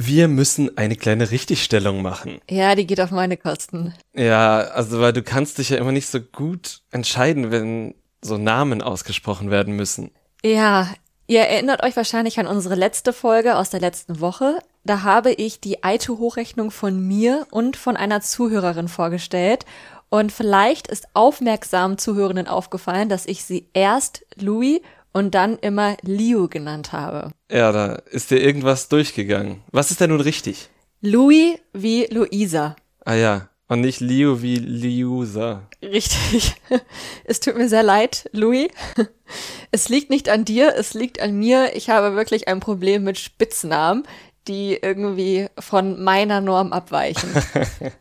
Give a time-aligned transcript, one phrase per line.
[0.00, 2.40] Wir müssen eine kleine Richtigstellung machen.
[2.48, 3.94] Ja, die geht auf meine Kosten.
[4.14, 8.80] Ja, also weil du kannst dich ja immer nicht so gut entscheiden, wenn so Namen
[8.80, 10.12] ausgesprochen werden müssen.
[10.44, 10.88] Ja,
[11.26, 14.60] ihr erinnert euch wahrscheinlich an unsere letzte Folge aus der letzten Woche.
[14.84, 19.66] Da habe ich die Aito-Hochrechnung von mir und von einer Zuhörerin vorgestellt.
[20.10, 24.80] Und vielleicht ist aufmerksamen Zuhörenden aufgefallen, dass ich sie erst Louis
[25.12, 27.30] und dann immer Liu genannt habe.
[27.50, 29.62] Ja, da ist dir irgendwas durchgegangen.
[29.72, 30.68] Was ist denn nun richtig?
[31.00, 32.76] Louis wie Luisa.
[33.04, 35.68] Ah ja, und nicht Liu wie Liusa.
[35.82, 36.54] Richtig.
[37.24, 38.68] Es tut mir sehr leid, Louis.
[39.70, 41.76] Es liegt nicht an dir, es liegt an mir.
[41.76, 44.04] Ich habe wirklich ein Problem mit Spitznamen,
[44.48, 47.28] die irgendwie von meiner Norm abweichen.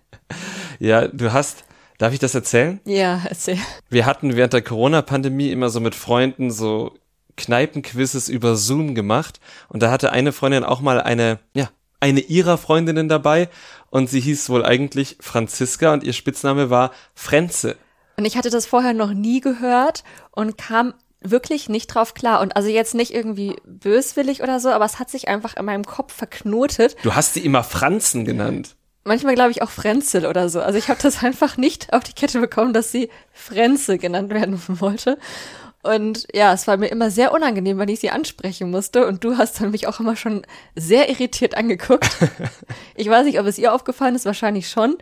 [0.79, 1.65] ja, du hast
[1.97, 2.79] Darf ich das erzählen?
[2.85, 3.57] Ja, erzähl.
[3.89, 6.93] Wir hatten während der Corona-Pandemie immer so mit Freunden so
[7.37, 11.69] Kneipenquizzes über Zoom gemacht und da hatte eine Freundin auch mal eine, ja,
[11.99, 13.49] eine ihrer Freundinnen dabei
[13.89, 17.77] und sie hieß wohl eigentlich Franziska und ihr Spitzname war Frenze.
[18.17, 22.41] Und ich hatte das vorher noch nie gehört und kam wirklich nicht drauf klar.
[22.41, 25.83] Und also jetzt nicht irgendwie böswillig oder so, aber es hat sich einfach in meinem
[25.83, 26.95] Kopf verknotet.
[27.03, 28.76] Du hast sie immer Franzen genannt.
[29.07, 30.59] Manchmal glaube ich auch Frenzel oder so.
[30.59, 34.61] Also ich habe das einfach nicht auf die Kette bekommen, dass sie Frenze genannt werden
[34.81, 35.17] wollte.
[35.81, 39.07] Und ja, es war mir immer sehr unangenehm, wenn ich sie ansprechen musste.
[39.07, 42.09] Und du hast dann mich auch immer schon sehr irritiert angeguckt.
[42.95, 44.97] ich weiß nicht, ob es ihr aufgefallen ist, wahrscheinlich schon.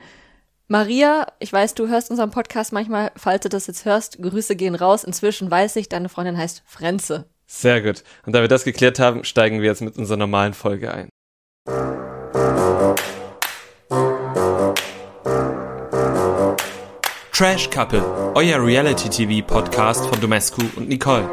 [0.68, 4.76] Maria, ich weiß, du hörst unseren Podcast manchmal, falls du das jetzt hörst, Grüße gehen
[4.76, 5.04] raus.
[5.04, 7.26] Inzwischen weiß ich, deine Freundin heißt Frenze.
[7.48, 8.04] Sehr gut.
[8.26, 11.10] Und da wir das geklärt haben, steigen wir jetzt mit unserer normalen Folge ein.
[17.36, 18.02] Trash Couple,
[18.34, 21.30] euer Reality-TV-Podcast von Domescu und Nicole.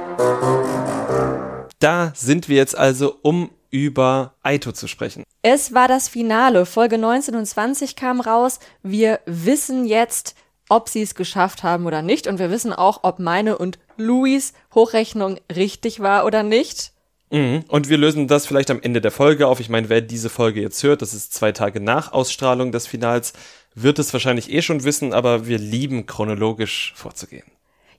[1.79, 5.23] Da sind wir jetzt also, um über Aito zu sprechen.
[5.43, 6.67] Es war das Finale.
[6.67, 8.59] Folge 19 und 20 kam raus.
[8.83, 10.35] Wir wissen jetzt,
[10.69, 12.27] ob sie es geschafft haben oder nicht.
[12.27, 16.91] Und wir wissen auch, ob meine und Louis Hochrechnung richtig war oder nicht.
[17.31, 17.65] Mhm.
[17.69, 19.61] Und wir lösen das vielleicht am Ende der Folge auf.
[19.61, 23.35] Ich meine, wer diese Folge jetzt hört, das ist zwei Tage nach Ausstrahlung des Finals,
[23.75, 27.45] wird es wahrscheinlich eh schon wissen, aber wir lieben chronologisch vorzugehen.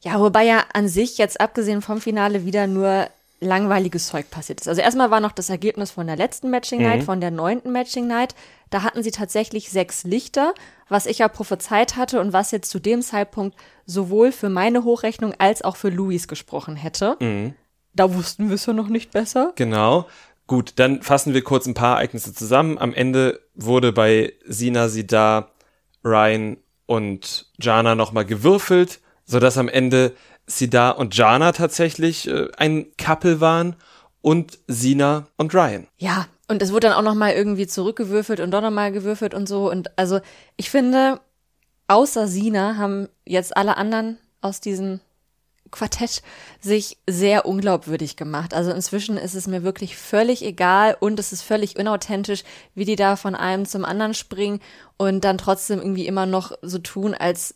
[0.01, 3.07] Ja, wobei ja an sich jetzt abgesehen vom Finale wieder nur
[3.43, 4.67] langweiliges Zeug passiert ist.
[4.67, 7.05] Also erstmal war noch das Ergebnis von der letzten Matching Night, mhm.
[7.05, 8.35] von der neunten Matching Night.
[8.69, 10.53] Da hatten sie tatsächlich sechs Lichter,
[10.89, 13.55] was ich ja prophezeit hatte und was jetzt zu dem Zeitpunkt
[13.85, 17.17] sowohl für meine Hochrechnung als auch für Louis gesprochen hätte.
[17.19, 17.53] Mhm.
[17.93, 19.53] Da wussten wir es ja noch nicht besser.
[19.55, 20.07] Genau.
[20.47, 22.77] Gut, dann fassen wir kurz ein paar Ereignisse zusammen.
[22.77, 25.52] Am Ende wurde bei Sina Sida
[26.03, 30.13] Ryan und Jana nochmal gewürfelt, sodass am Ende
[30.45, 33.75] Sida und Jana tatsächlich äh, ein Couple waren
[34.21, 35.87] und Sina und Ryan.
[35.97, 39.69] Ja, und es wurde dann auch nochmal irgendwie zurückgewürfelt und doch nochmal gewürfelt und so.
[39.71, 40.19] Und also
[40.57, 41.21] ich finde,
[41.87, 44.99] außer Sina haben jetzt alle anderen aus diesem
[45.73, 46.21] Quartett
[46.61, 48.53] sich sehr unglaubwürdig gemacht.
[48.53, 52.43] Also inzwischen ist es mir wirklich völlig egal und es ist völlig unauthentisch,
[52.75, 54.59] wie die da von einem zum anderen springen
[54.97, 57.55] und dann trotzdem irgendwie immer noch so tun, als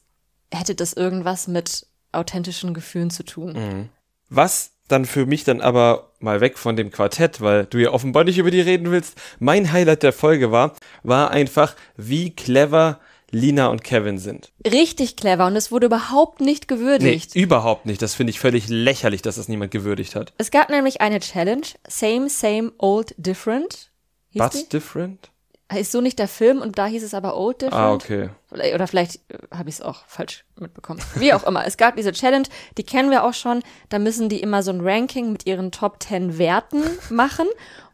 [0.52, 3.54] hätte das irgendwas mit authentischen Gefühlen zu tun.
[3.54, 3.90] Mhm.
[4.30, 8.24] Was dann für mich dann aber mal weg von dem Quartett, weil du ja offenbar
[8.24, 9.18] nicht über die reden willst.
[9.40, 10.74] Mein Highlight der Folge war,
[11.04, 13.00] war einfach, wie clever
[13.32, 14.52] Lina und Kevin sind.
[14.66, 17.36] Richtig clever und es wurde überhaupt nicht gewürdigt.
[17.36, 18.02] Nee, überhaupt nicht.
[18.02, 20.34] Das finde ich völlig lächerlich, dass das niemand gewürdigt hat.
[20.38, 23.92] Es gab nämlich eine Challenge, Same, Same, Old, Different.
[24.30, 24.70] Hieß But die?
[24.70, 25.30] Different?
[25.76, 27.76] Ist so nicht der Film und da hieß es aber Old Different.
[27.76, 28.30] Ah, okay.
[28.52, 31.02] Oder vielleicht äh, habe ich es auch falsch mitbekommen.
[31.16, 31.66] Wie auch immer.
[31.68, 33.62] Es gab diese Challenge, die kennen wir auch schon.
[33.90, 37.48] Da müssen die immer so ein Ranking mit ihren Top 10 Werten machen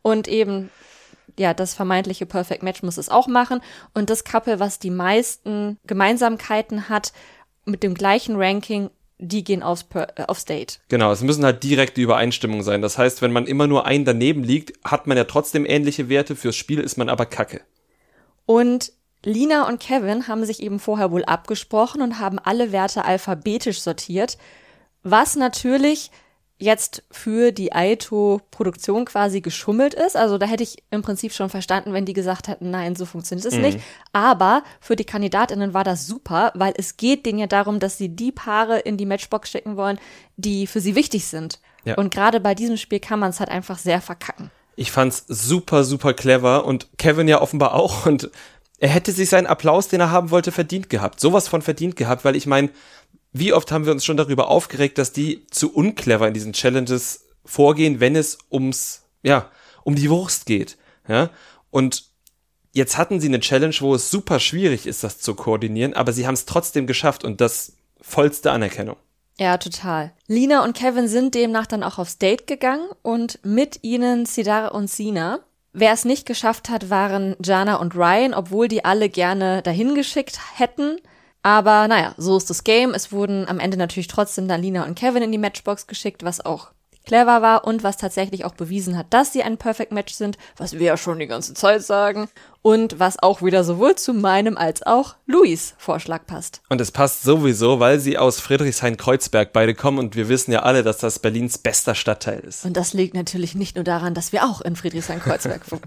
[0.03, 0.69] und eben
[1.38, 3.61] ja, das vermeintliche Perfect Match muss es auch machen.
[3.94, 7.13] Und das Couple, was die meisten Gemeinsamkeiten hat,
[7.66, 10.79] mit dem gleichen Ranking, die gehen aufs, äh, aufs Date.
[10.89, 12.81] Genau, es müssen halt direkte Übereinstimmungen sein.
[12.81, 16.35] Das heißt, wenn man immer nur ein daneben liegt, hat man ja trotzdem ähnliche Werte.
[16.35, 17.61] Fürs Spiel ist man aber kacke.
[18.46, 18.91] Und
[19.23, 24.37] Lina und Kevin haben sich eben vorher wohl abgesprochen und haben alle Werte alphabetisch sortiert,
[25.03, 26.11] was natürlich
[26.63, 30.15] jetzt für die Aito-Produktion quasi geschummelt ist.
[30.15, 33.45] Also da hätte ich im Prinzip schon verstanden, wenn die gesagt hätten, nein, so funktioniert
[33.45, 33.61] es mhm.
[33.61, 33.79] nicht.
[34.13, 38.09] Aber für die Kandidatinnen war das super, weil es geht denen ja darum, dass sie
[38.09, 39.99] die Paare in die Matchbox schicken wollen,
[40.37, 41.59] die für sie wichtig sind.
[41.85, 41.95] Ja.
[41.95, 44.49] Und gerade bei diesem Spiel kann man es halt einfach sehr verkacken.
[44.75, 48.31] Ich fand's super, super clever und Kevin ja offenbar auch und
[48.79, 51.21] er hätte sich seinen Applaus, den er haben wollte, verdient gehabt.
[51.21, 52.69] Sowas von verdient gehabt, weil ich meine,
[53.34, 57.26] wie oft haben wir uns schon darüber aufgeregt, dass die zu unclever in diesen Challenges
[57.44, 59.50] vorgehen, wenn es ums, ja,
[59.84, 60.78] um die Wurst geht,
[61.08, 61.30] ja.
[61.72, 62.06] Und
[62.72, 66.28] jetzt hatten sie eine Challenge, wo es super schwierig ist, das zu koordinieren, aber sie
[66.28, 68.97] haben es trotzdem geschafft und das vollste Anerkennung.
[69.40, 70.14] Ja, total.
[70.28, 74.90] Lina und Kevin sind demnach dann auch aufs Date gegangen und mit ihnen Sidar und
[74.90, 75.40] Sina.
[75.72, 80.40] Wer es nicht geschafft hat, waren Jana und Ryan, obwohl die alle gerne dahin geschickt
[80.56, 80.97] hätten.
[81.43, 82.93] Aber naja, so ist das Game.
[82.93, 86.43] Es wurden am Ende natürlich trotzdem dann Lina und Kevin in die Matchbox geschickt, was
[86.43, 86.72] auch
[87.05, 90.73] clever war und was tatsächlich auch bewiesen hat, dass sie ein Perfect Match sind, was
[90.73, 92.29] wir ja schon die ganze Zeit sagen
[92.61, 96.61] und was auch wieder sowohl zu meinem als auch Luis Vorschlag passt.
[96.69, 100.84] Und es passt sowieso, weil sie aus Friedrichshain-Kreuzberg beide kommen und wir wissen ja alle,
[100.84, 102.66] dass das Berlins bester Stadtteil ist.
[102.66, 105.81] Und das liegt natürlich nicht nur daran, dass wir auch in Friedrichshain-Kreuzberg wohnen.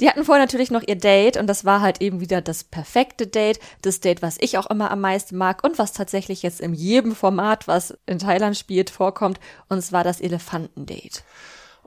[0.00, 3.26] Die hatten vorher natürlich noch ihr Date und das war halt eben wieder das perfekte
[3.26, 6.74] Date, das Date, was ich auch immer am meisten mag und was tatsächlich jetzt in
[6.74, 11.22] jedem Format, was in Thailand spielt, vorkommt und es war das Elefantendate.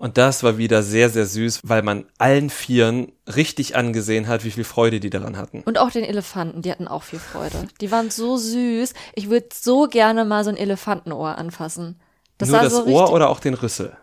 [0.01, 4.49] Und das war wieder sehr, sehr süß, weil man allen Vieren richtig angesehen hat, wie
[4.49, 5.61] viel Freude die daran hatten.
[5.61, 7.67] Und auch den Elefanten, die hatten auch viel Freude.
[7.81, 8.95] Die waren so süß.
[9.13, 11.99] Ich würde so gerne mal so ein Elefantenohr anfassen.
[12.39, 13.95] Das Nur das so Ohr oder auch den Rüssel?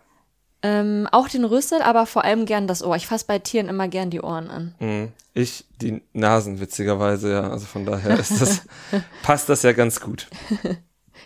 [0.61, 2.95] Ähm, auch den Rüssel, aber vor allem gern das Ohr.
[2.97, 4.75] Ich fasse bei Tieren immer gern die Ohren an.
[4.79, 5.11] Mhm.
[5.33, 7.49] Ich die Nasen, witzigerweise, ja.
[7.49, 8.61] Also von daher ist das,
[9.23, 10.27] passt das ja ganz gut.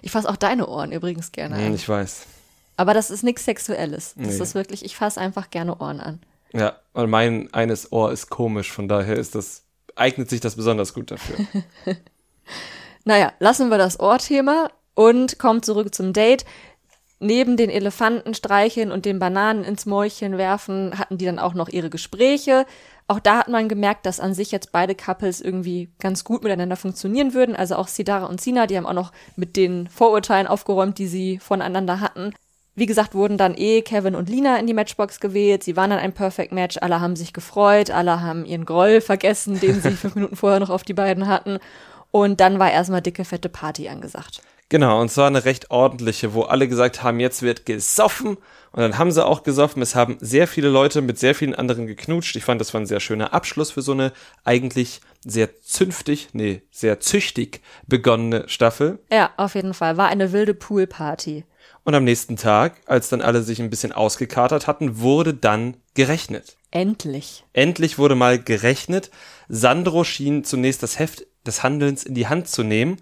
[0.04, 1.74] Ich fasse auch deine Ohren übrigens gerne mhm, an.
[1.76, 2.28] Ich weiß.
[2.78, 4.14] Aber das ist nichts Sexuelles.
[4.18, 4.44] Das nee.
[4.44, 6.20] ist wirklich, ich fasse einfach gerne Ohren an.
[6.52, 9.64] Ja, weil mein eines Ohr ist komisch, von daher ist das,
[9.96, 11.38] eignet sich das besonders gut dafür.
[13.04, 16.46] naja, lassen wir das Ohrthema und kommen zurück zum Date
[17.24, 21.70] neben den Elefanten streicheln und den Bananen ins Mäulchen werfen, hatten die dann auch noch
[21.70, 22.66] ihre Gespräche.
[23.08, 26.76] Auch da hat man gemerkt, dass an sich jetzt beide Couples irgendwie ganz gut miteinander
[26.76, 27.56] funktionieren würden.
[27.56, 31.40] Also auch Sidara und Sina, die haben auch noch mit den Vorurteilen aufgeräumt, die sie
[31.40, 32.34] voneinander hatten.
[32.76, 35.64] Wie gesagt, wurden dann eh Kevin und Lina in die Matchbox gewählt.
[35.64, 36.78] Sie waren dann ein Perfect Match.
[36.82, 37.92] Alle haben sich gefreut.
[37.92, 41.60] Alle haben ihren Groll vergessen, den sie fünf Minuten vorher noch auf die beiden hatten.
[42.10, 44.42] Und dann war erstmal dicke, fette Party angesagt.
[44.74, 48.38] Genau, und zwar eine recht ordentliche, wo alle gesagt haben, jetzt wird gesoffen.
[48.72, 49.84] Und dann haben sie auch gesoffen.
[49.84, 52.36] Es haben sehr viele Leute mit sehr vielen anderen geknutscht.
[52.36, 54.12] Ich fand, das war ein sehr schöner Abschluss für so eine
[54.44, 58.98] eigentlich sehr zünftig, nee, sehr züchtig begonnene Staffel.
[59.12, 59.98] Ja, auf jeden Fall.
[59.98, 61.46] War eine wilde Poolparty.
[61.84, 66.58] Und am nächsten Tag, als dann alle sich ein bisschen ausgekatert hatten, wurde dann gerechnet.
[66.72, 67.44] Endlich.
[67.54, 69.12] Endlich wurde mal gerechnet.
[69.50, 72.98] Sandro schien zunächst das Heft des Handelns in die Hand zu nehmen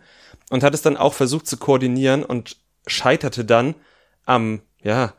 [0.52, 3.74] und hat es dann auch versucht zu koordinieren und scheiterte dann
[4.26, 5.14] am, ja,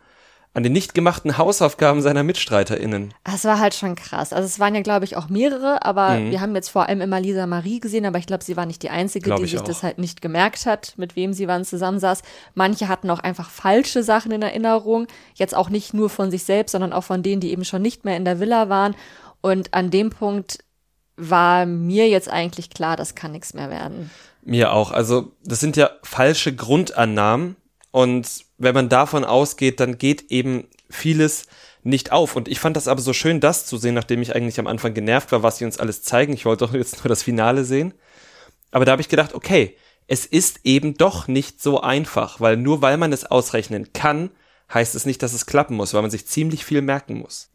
[0.54, 3.14] an den nicht gemachten Hausaufgaben seiner MitstreiterInnen.
[3.24, 4.34] Das war halt schon krass.
[4.34, 6.30] Also es waren ja, glaube ich, auch mehrere, aber mhm.
[6.30, 8.82] wir haben jetzt vor allem immer Lisa Marie gesehen, aber ich glaube, sie war nicht
[8.82, 9.64] die Einzige, glaub die sich auch.
[9.64, 12.20] das halt nicht gemerkt hat, mit wem sie wann zusammensaß.
[12.54, 15.06] Manche hatten auch einfach falsche Sachen in Erinnerung.
[15.34, 18.04] Jetzt auch nicht nur von sich selbst, sondern auch von denen, die eben schon nicht
[18.04, 18.94] mehr in der Villa waren.
[19.40, 20.58] Und an dem Punkt
[21.16, 24.10] war mir jetzt eigentlich klar, das kann nichts mehr werden.
[24.44, 24.90] Mir auch.
[24.90, 27.56] Also, das sind ja falsche Grundannahmen.
[27.90, 31.46] Und wenn man davon ausgeht, dann geht eben vieles
[31.82, 32.36] nicht auf.
[32.36, 34.94] Und ich fand das aber so schön, das zu sehen, nachdem ich eigentlich am Anfang
[34.94, 36.32] genervt war, was sie uns alles zeigen.
[36.32, 37.94] Ich wollte doch jetzt nur das Finale sehen.
[38.70, 42.82] Aber da habe ich gedacht, okay, es ist eben doch nicht so einfach, weil nur
[42.82, 44.30] weil man es ausrechnen kann,
[44.72, 47.50] heißt es nicht, dass es klappen muss, weil man sich ziemlich viel merken muss.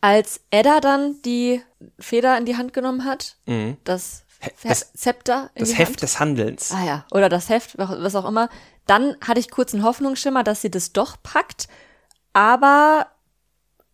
[0.00, 1.62] Als Edda dann die
[1.98, 3.76] Feder in die Hand genommen hat, mhm.
[3.84, 4.21] das
[4.62, 5.50] das, Zepter.
[5.54, 6.02] das Heft Hand.
[6.02, 6.72] des Handelns.
[6.72, 8.48] Ah ja, oder das Heft, was auch immer.
[8.86, 11.68] Dann hatte ich kurz einen Hoffnungsschimmer, dass sie das doch packt.
[12.32, 13.06] Aber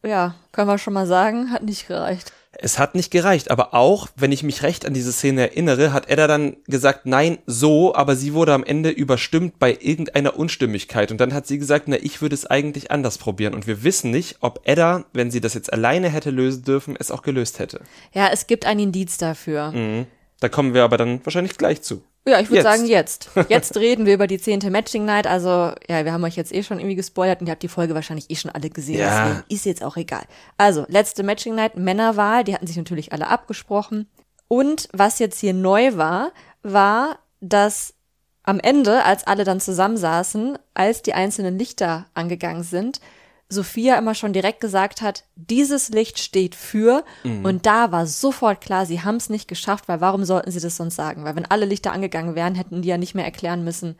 [0.02, 2.32] ja, können wir schon mal sagen, hat nicht gereicht.
[2.60, 6.08] Es hat nicht gereicht, aber auch, wenn ich mich recht an diese Szene erinnere, hat
[6.08, 11.20] Edda dann gesagt, nein, so, aber sie wurde am Ende überstimmt bei irgendeiner Unstimmigkeit und
[11.20, 14.38] dann hat sie gesagt, na, ich würde es eigentlich anders probieren und wir wissen nicht,
[14.40, 17.80] ob Edda, wenn sie das jetzt alleine hätte lösen dürfen, es auch gelöst hätte.
[18.12, 19.70] Ja, es gibt ein Indiz dafür.
[19.70, 20.06] Mhm.
[20.40, 22.02] Da kommen wir aber dann wahrscheinlich gleich zu.
[22.26, 23.30] Ja, ich würde sagen jetzt.
[23.48, 25.26] Jetzt reden wir über die zehnte Matching Night.
[25.26, 27.94] Also, ja, wir haben euch jetzt eh schon irgendwie gespoilert und ihr habt die Folge
[27.94, 28.98] wahrscheinlich eh schon alle gesehen.
[28.98, 29.24] Ja.
[29.24, 30.24] Deswegen ist jetzt auch egal.
[30.58, 34.08] Also, letzte Matching Night, Männerwahl, die hatten sich natürlich alle abgesprochen.
[34.46, 37.94] Und was jetzt hier neu war, war, dass
[38.42, 43.00] am Ende, als alle dann zusammensaßen, als die einzelnen Lichter angegangen sind,
[43.48, 47.04] Sophia immer schon direkt gesagt hat, dieses Licht steht für.
[47.24, 47.44] Mhm.
[47.44, 50.76] Und da war sofort klar, sie haben es nicht geschafft, weil warum sollten sie das
[50.76, 51.24] sonst sagen?
[51.24, 53.98] Weil wenn alle Lichter angegangen wären, hätten die ja nicht mehr erklären müssen,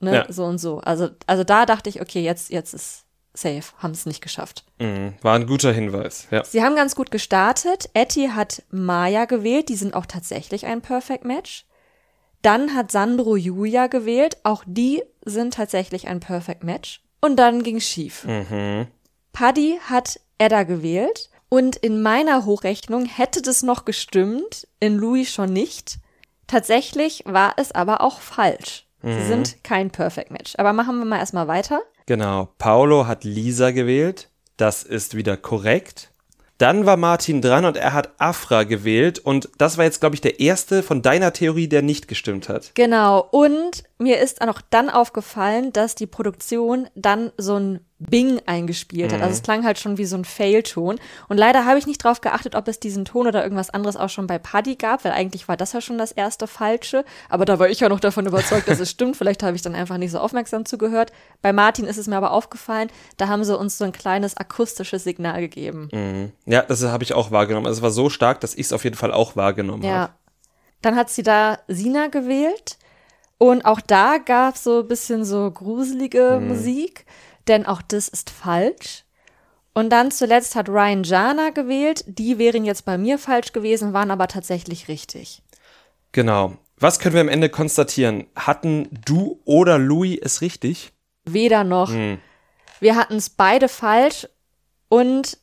[0.00, 0.32] ne, ja.
[0.32, 0.78] so und so.
[0.78, 4.64] Also, also da dachte ich, okay, jetzt, jetzt ist safe, haben es nicht geschafft.
[4.78, 5.14] Mhm.
[5.22, 6.44] War ein guter Hinweis, ja.
[6.44, 7.90] Sie haben ganz gut gestartet.
[7.94, 11.66] Etty hat Maya gewählt, die sind auch tatsächlich ein Perfect Match.
[12.42, 17.02] Dann hat Sandro Julia gewählt, auch die sind tatsächlich ein Perfect Match.
[17.24, 18.24] Und dann ging schief.
[18.24, 18.86] Mhm.
[19.32, 25.52] Paddy hat Edda gewählt Und in meiner Hochrechnung hätte das noch gestimmt, in Louis schon
[25.52, 25.98] nicht.
[26.48, 28.86] Tatsächlich war es aber auch falsch.
[29.02, 29.26] Sie Mhm.
[29.28, 30.54] sind kein Perfect Match.
[30.58, 31.80] Aber machen wir mal erstmal weiter.
[32.06, 32.48] Genau.
[32.58, 34.28] Paolo hat Lisa gewählt.
[34.56, 36.10] Das ist wieder korrekt.
[36.58, 39.18] Dann war Martin dran und er hat Afra gewählt.
[39.18, 42.72] Und das war jetzt, glaube ich, der erste von deiner Theorie, der nicht gestimmt hat.
[42.74, 43.26] Genau.
[43.30, 49.22] Und mir ist auch dann aufgefallen, dass die Produktion dann so ein Bing eingespielt hat.
[49.22, 50.98] Also es klang halt schon wie so ein Fail-Ton.
[51.28, 54.08] Und leider habe ich nicht drauf geachtet, ob es diesen Ton oder irgendwas anderes auch
[54.08, 57.04] schon bei Paddy gab, weil eigentlich war das ja schon das erste Falsche.
[57.28, 59.16] Aber da war ich ja noch davon überzeugt, dass es stimmt.
[59.16, 61.12] Vielleicht habe ich dann einfach nicht so aufmerksam zugehört.
[61.40, 65.04] Bei Martin ist es mir aber aufgefallen, da haben sie uns so ein kleines akustisches
[65.04, 66.32] Signal gegeben.
[66.46, 67.66] Ja, das habe ich auch wahrgenommen.
[67.66, 69.94] Also es war so stark, dass ich es auf jeden Fall auch wahrgenommen habe.
[69.94, 70.14] Ja.
[70.82, 72.76] Dann hat sie da Sina gewählt.
[73.38, 77.04] Und auch da gab es so ein bisschen so gruselige Musik,
[77.48, 79.04] denn auch das ist falsch.
[79.74, 82.04] Und dann zuletzt hat Ryan Jana gewählt.
[82.06, 85.42] Die wären jetzt bei mir falsch gewesen, waren aber tatsächlich richtig.
[86.12, 86.54] Genau.
[86.78, 88.26] Was können wir am Ende konstatieren?
[88.36, 90.92] Hatten du oder Louis es richtig?
[91.24, 91.90] Weder noch.
[92.80, 94.28] Wir hatten es beide falsch
[94.88, 95.38] und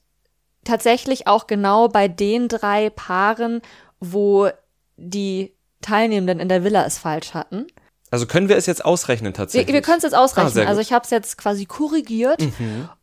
[0.64, 3.62] tatsächlich auch genau bei den drei Paaren,
[4.00, 4.50] wo
[4.98, 7.68] die Teilnehmenden in der Villa es falsch hatten.
[8.12, 9.74] Also können wir es jetzt ausrechnen Wir, tatsächlich?
[9.74, 10.54] wir können es jetzt Ah, ausrechnen.
[10.54, 10.68] gut.
[10.68, 12.44] also ich habe es jetzt quasi korrigiert.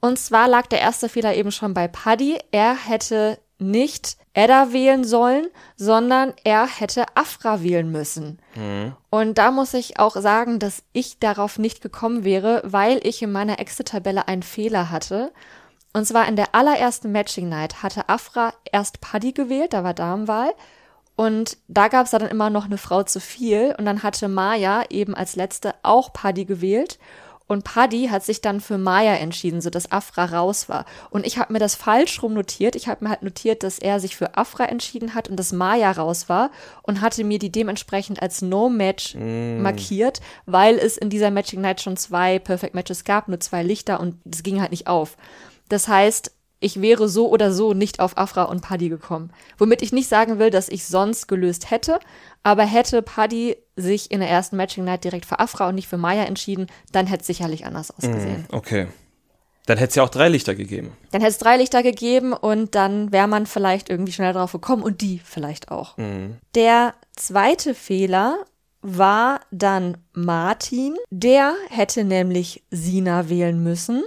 [0.01, 2.39] Und zwar lag der erste Fehler eben schon bei Paddy.
[2.53, 8.39] Er hätte nicht Edda wählen sollen, sondern er hätte Afra wählen müssen.
[9.11, 13.33] Und da muss ich auch sagen, dass ich darauf nicht gekommen wäre, weil ich in
[13.33, 15.33] meiner Excel-Tabelle einen Fehler hatte.
[15.95, 20.51] Und zwar in der allerersten Matching Night hatte Afra erst Paddy gewählt, da war Damenwahl.
[21.19, 23.75] Und da gab es dann immer noch eine Frau zu viel.
[23.77, 27.01] Und dann hatte Maya eben als letzte auch Paddy gewählt.
[27.49, 30.85] Und Paddy hat sich dann für Maya entschieden, sodass Afra raus war.
[31.11, 32.77] Und ich habe mir das falsch rum notiert.
[32.77, 35.91] Ich habe mir halt notiert, dass er sich für Afra entschieden hat und dass Maya
[35.91, 41.63] raus war und hatte mir die dementsprechend als No-Match markiert, weil es in dieser Matching
[41.63, 45.17] Night schon zwei Perfect Matches gab, nur zwei Lichter und das ging halt nicht auf.
[45.69, 49.31] Das heißt, ich wäre so oder so nicht auf Afra und Paddy gekommen.
[49.59, 52.01] Womit ich nicht sagen will, dass ich sonst gelöst hätte,
[52.43, 55.99] aber hätte Paddy sich in der ersten Matching Night direkt für Afra und nicht für
[55.99, 58.47] Maya entschieden, dann hätte es sicherlich anders ausgesehen.
[58.51, 58.89] Okay.
[59.67, 60.93] Dann hätte es ja auch drei Lichter gegeben.
[61.11, 64.83] Dann hätte es drei Lichter gegeben und dann wäre man vielleicht irgendwie schneller drauf gekommen
[64.83, 65.95] und die vielleicht auch.
[66.55, 68.39] Der zweite Fehler
[68.81, 70.97] war dann Martin.
[71.11, 74.05] Der hätte nämlich Sina wählen müssen.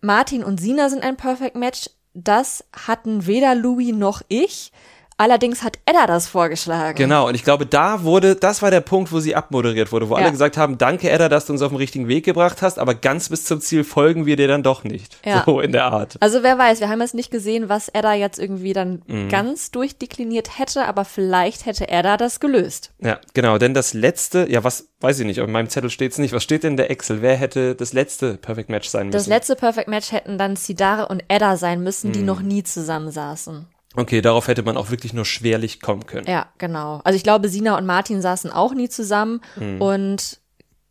[0.00, 1.90] Martin und Sina sind ein Perfect Match.
[2.14, 4.72] Das hatten weder Louis noch ich.
[5.18, 6.96] Allerdings hat Edda das vorgeschlagen.
[6.98, 10.14] Genau, und ich glaube, da wurde, das war der Punkt, wo sie abmoderiert wurde, wo
[10.16, 10.22] Ja.
[10.22, 12.94] alle gesagt haben, danke Edda, dass du uns auf den richtigen Weg gebracht hast, aber
[12.94, 15.16] ganz bis zum Ziel folgen wir dir dann doch nicht.
[15.24, 15.42] Ja.
[15.46, 16.16] So in der Art.
[16.20, 19.30] Also wer weiß, wir haben jetzt nicht gesehen, was Edda jetzt irgendwie dann Mhm.
[19.30, 22.92] ganz durchdekliniert hätte, aber vielleicht hätte Edda das gelöst.
[23.00, 26.34] Ja, genau, denn das letzte, ja, was, weiß ich nicht, auf meinem Zettel steht's nicht.
[26.34, 27.22] Was steht denn in der Excel?
[27.22, 29.12] Wer hätte das letzte Perfect Match sein müssen?
[29.16, 32.12] Das letzte Perfect Match hätten dann Sidare und Edda sein müssen, Mhm.
[32.12, 33.66] die noch nie zusammensaßen.
[33.96, 36.26] Okay, darauf hätte man auch wirklich nur schwerlich kommen können.
[36.28, 37.00] Ja, genau.
[37.04, 39.80] Also ich glaube, Sina und Martin saßen auch nie zusammen Mhm.
[39.82, 40.38] und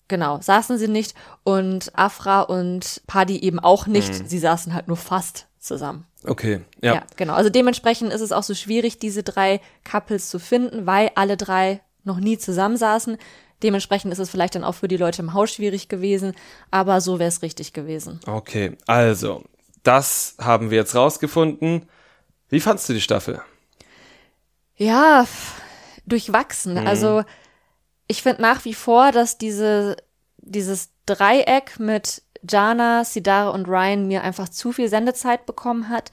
[0.07, 4.09] genau, saßen sie nicht und Afra und Paddy eben auch nicht.
[4.21, 4.27] Mhm.
[4.27, 6.05] Sie saßen halt nur fast zusammen.
[6.27, 6.95] Okay, Ja.
[6.95, 7.03] ja.
[7.15, 7.33] genau.
[7.33, 11.81] Also dementsprechend ist es auch so schwierig, diese drei Couples zu finden, weil alle drei
[12.03, 13.17] noch nie zusammensaßen.
[13.63, 16.35] Dementsprechend ist es vielleicht dann auch für die Leute im Haus schwierig gewesen,
[16.71, 18.19] aber so wäre es richtig gewesen.
[18.27, 19.43] Okay, also,
[19.81, 21.87] das haben wir jetzt rausgefunden.
[22.49, 23.41] Wie fandst du die Staffel?
[24.77, 25.25] Ja,
[26.05, 26.77] durchwachsen.
[26.77, 27.23] Also
[28.07, 29.97] ich finde nach wie vor, dass diese,
[30.37, 36.11] dieses Dreieck mit Jana, Sidare und Ryan mir einfach zu viel Sendezeit bekommen hat.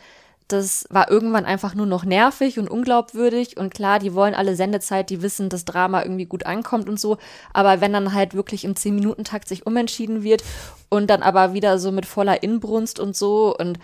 [0.48, 3.56] Das war irgendwann einfach nur noch nervig und unglaubwürdig.
[3.56, 7.18] Und klar, die wollen alle Sendezeit, die wissen, dass Drama irgendwie gut ankommt und so.
[7.52, 10.42] Aber wenn dann halt wirklich im 10-Minuten-Takt sich umentschieden wird
[10.88, 13.78] und dann aber wieder so mit voller Inbrunst und so und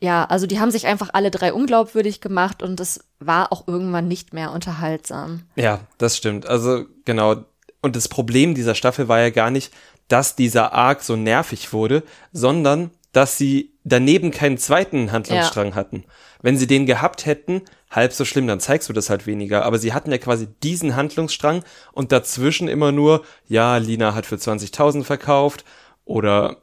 [0.00, 4.06] ja, also die haben sich einfach alle drei unglaubwürdig gemacht und es war auch irgendwann
[4.06, 5.42] nicht mehr unterhaltsam.
[5.56, 6.46] Ja, das stimmt.
[6.46, 7.44] Also, genau.
[7.82, 9.72] Und das Problem dieser Staffel war ja gar nicht,
[10.08, 12.02] dass dieser Arc so nervig wurde,
[12.32, 16.04] sondern dass sie daneben keinen zweiten Handlungsstrang hatten.
[16.42, 19.64] Wenn sie den gehabt hätten, halb so schlimm, dann zeigst du das halt weniger.
[19.64, 24.36] Aber sie hatten ja quasi diesen Handlungsstrang und dazwischen immer nur, ja, Lina hat für
[24.36, 25.64] 20.000 verkauft
[26.04, 26.58] oder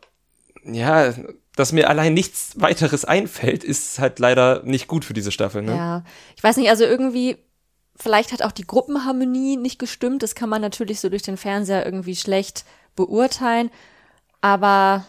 [0.64, 1.14] ja,
[1.56, 5.62] dass mir allein nichts weiteres einfällt, ist halt leider nicht gut für diese Staffel.
[5.62, 5.76] Ne?
[5.76, 6.04] Ja,
[6.36, 7.38] ich weiß nicht, also irgendwie,
[7.96, 10.24] vielleicht hat auch die Gruppenharmonie nicht gestimmt.
[10.24, 13.72] Das kann man natürlich so durch den Fernseher irgendwie schlecht beurteilen.
[14.42, 15.06] Aber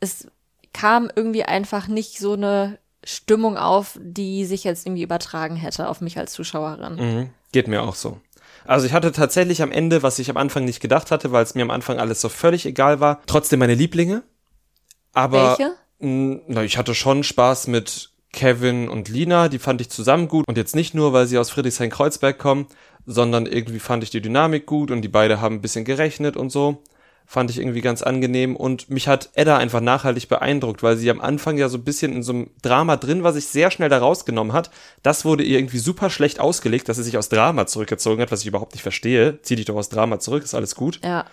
[0.00, 0.26] es
[0.72, 6.00] kam irgendwie einfach nicht so eine Stimmung auf, die sich jetzt irgendwie übertragen hätte auf
[6.00, 6.94] mich als Zuschauerin.
[6.96, 7.30] Mhm.
[7.52, 8.20] Geht mir auch so.
[8.64, 11.54] Also ich hatte tatsächlich am Ende, was ich am Anfang nicht gedacht hatte, weil es
[11.54, 14.22] mir am Anfang alles so völlig egal war, trotzdem meine Lieblinge.
[15.12, 15.72] Aber Welche?
[15.98, 20.48] mh, na, ich hatte schon Spaß mit Kevin und Lina, die fand ich zusammen gut
[20.48, 22.66] und jetzt nicht nur, weil sie aus Friedrichshain-Kreuzberg kommen,
[23.04, 26.50] sondern irgendwie fand ich die Dynamik gut und die beide haben ein bisschen gerechnet und
[26.50, 26.82] so.
[27.24, 31.20] Fand ich irgendwie ganz angenehm und mich hat Edda einfach nachhaltig beeindruckt, weil sie am
[31.20, 33.98] Anfang ja so ein bisschen in so einem Drama drin war, sich sehr schnell da
[33.98, 34.70] rausgenommen hat.
[35.02, 38.40] Das wurde ihr irgendwie super schlecht ausgelegt, dass sie sich aus Drama zurückgezogen hat, was
[38.40, 39.40] ich überhaupt nicht verstehe.
[39.42, 41.00] Zieh dich doch aus Drama zurück, ist alles gut.
[41.04, 41.26] Ja.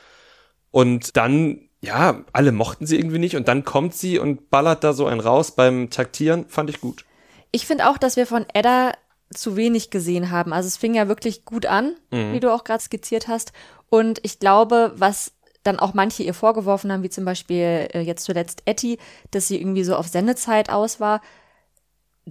[0.72, 4.94] Und dann, ja, alle mochten sie irgendwie nicht und dann kommt sie und ballert da
[4.94, 7.06] so einen raus beim Taktieren, fand ich gut.
[7.52, 8.94] Ich finde auch, dass wir von Edda
[9.34, 10.54] zu wenig gesehen haben.
[10.54, 13.54] Also es fing ja wirklich gut an, wie du auch gerade skizziert hast.
[13.90, 15.34] Und ich glaube, was
[15.64, 18.98] dann auch manche ihr vorgeworfen haben, wie zum Beispiel äh, jetzt zuletzt Etty,
[19.32, 21.22] dass sie irgendwie so auf Sendezeit aus war,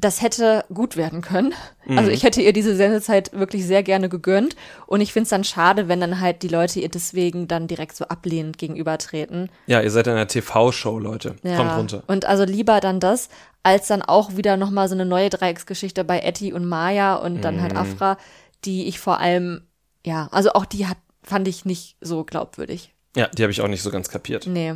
[0.01, 1.55] das hätte gut werden können.
[1.89, 4.55] Also ich hätte ihr diese Sendezeit wirklich sehr gerne gegönnt.
[4.87, 7.97] Und ich finde es dann schade, wenn dann halt die Leute ihr deswegen dann direkt
[7.97, 9.51] so ablehnend gegenübertreten.
[9.67, 11.37] Ja, ihr seid in einer TV-Show, Leute.
[11.43, 12.03] Kommt runter.
[12.07, 13.29] Und also lieber dann das,
[13.63, 17.57] als dann auch wieder nochmal so eine neue Dreiecksgeschichte bei Etty und Maya und dann
[17.57, 17.63] Mhm.
[17.63, 18.19] halt Afra,
[18.65, 19.63] die ich vor allem,
[20.07, 22.95] ja, also auch die hat, fand ich nicht so glaubwürdig.
[23.17, 24.47] Ja, die habe ich auch nicht so ganz kapiert.
[24.47, 24.75] Nee.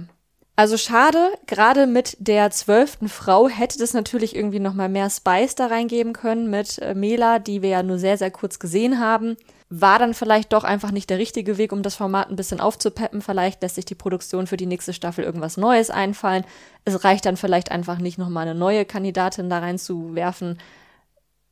[0.54, 5.66] Also schade, gerade mit der zwölften Frau hätte das natürlich irgendwie nochmal mehr Spice da
[5.66, 9.36] reingeben können mit äh, Mela, die wir ja nur sehr, sehr kurz gesehen haben.
[9.70, 13.22] War dann vielleicht doch einfach nicht der richtige Weg, um das Format ein bisschen aufzupeppen.
[13.22, 16.44] Vielleicht lässt sich die Produktion für die nächste Staffel irgendwas Neues einfallen.
[16.84, 20.58] Es reicht dann vielleicht einfach nicht, nochmal eine neue Kandidatin da reinzuwerfen.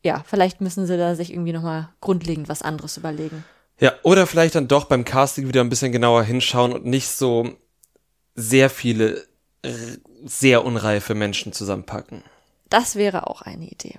[0.05, 3.45] Ja, vielleicht müssen sie da sich irgendwie nochmal grundlegend was anderes überlegen.
[3.79, 7.57] Ja, oder vielleicht dann doch beim Casting wieder ein bisschen genauer hinschauen und nicht so
[8.41, 9.27] sehr viele
[10.25, 12.23] sehr unreife Menschen zusammenpacken.
[12.69, 13.99] Das wäre auch eine Idee.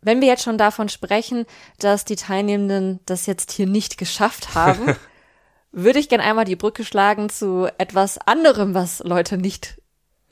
[0.00, 1.46] Wenn wir jetzt schon davon sprechen,
[1.78, 4.96] dass die Teilnehmenden das jetzt hier nicht geschafft haben,
[5.72, 9.80] würde ich gerne einmal die Brücke schlagen zu etwas anderem, was Leute nicht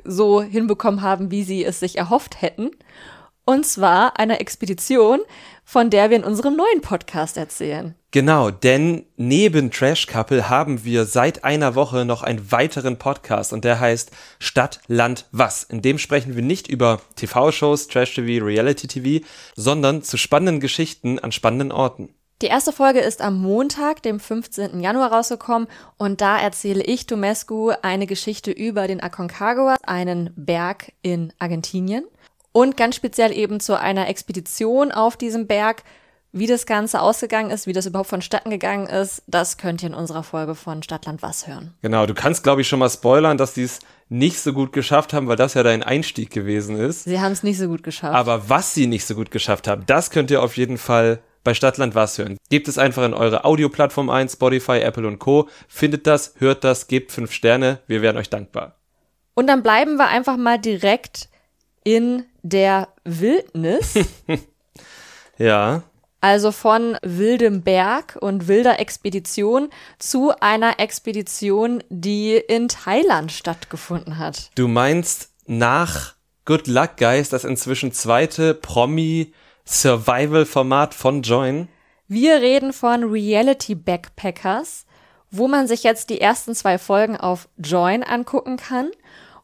[0.05, 2.71] so hinbekommen haben, wie sie es sich erhofft hätten.
[3.45, 5.21] Und zwar einer Expedition,
[5.65, 7.95] von der wir in unserem neuen Podcast erzählen.
[8.13, 13.65] Genau, denn neben Trash Couple haben wir seit einer Woche noch einen weiteren Podcast und
[13.65, 15.63] der heißt Stadt, Land, Was.
[15.63, 21.71] In dem sprechen wir nicht über TV-Shows, Trash-TV, Reality-TV, sondern zu spannenden Geschichten an spannenden
[21.71, 22.13] Orten.
[22.43, 24.81] Die erste Folge ist am Montag, dem 15.
[24.81, 31.33] Januar rausgekommen und da erzähle ich Domescu eine Geschichte über den Aconcagua, einen Berg in
[31.39, 32.05] Argentinien
[32.51, 35.85] und ganz speziell eben zu einer Expedition auf diesem Berg.
[36.33, 39.95] Wie das Ganze ausgegangen ist, wie das überhaupt vonstatten gegangen ist, das könnt ihr in
[39.95, 41.75] unserer Folge von Stadtland Was hören.
[41.83, 45.13] Genau, du kannst, glaube ich, schon mal spoilern, dass die es nicht so gut geschafft
[45.13, 47.05] haben, weil das ja dein Einstieg gewesen ist.
[47.05, 48.15] Sie haben es nicht so gut geschafft.
[48.15, 51.53] Aber was sie nicht so gut geschafft haben, das könnt ihr auf jeden Fall bei
[51.53, 52.37] Stadtland was hören.
[52.49, 55.49] Gebt es einfach in eure Audioplattform ein, Spotify, Apple und Co.
[55.67, 58.77] Findet das, hört das, gebt fünf Sterne, wir wären euch dankbar.
[59.35, 61.29] Und dann bleiben wir einfach mal direkt
[61.83, 63.95] in der Wildnis.
[65.41, 65.85] Ja,
[66.21, 74.51] Also von wildem Berg und wilder Expedition zu einer Expedition, die in Thailand stattgefunden hat.
[74.55, 81.69] du meinst nach Good Luck Guys, das inzwischen zweite Promi-Survival-Format von Join?
[82.09, 84.87] Wir reden von Reality Backpackers,
[85.31, 88.91] wo man sich jetzt die ersten zwei Folgen auf Join angucken kann.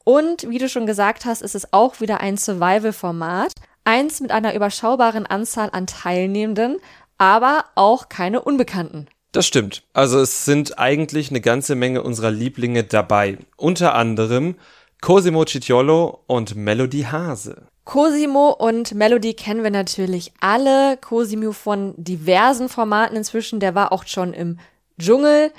[0.03, 3.53] Und wie du schon gesagt hast, ist es auch wieder ein Survival-Format.
[3.87, 6.79] Eins mit einer überschaubaren Anzahl an Teilnehmenden,
[7.19, 9.07] aber auch keine Unbekannten.
[9.31, 9.85] Das stimmt.
[9.93, 13.39] Also es sind eigentlich eine ganze Menge unserer Lieblinge dabei.
[13.57, 14.57] Unter anderem
[15.01, 17.69] Cosimo Cicciolo und Melody Hase.
[17.85, 20.97] Cosimo und Melody kennen wir natürlich alle.
[20.97, 23.61] Cosimo von diversen Formaten inzwischen.
[23.61, 24.59] Der war auch schon im
[24.99, 25.53] Dschungel,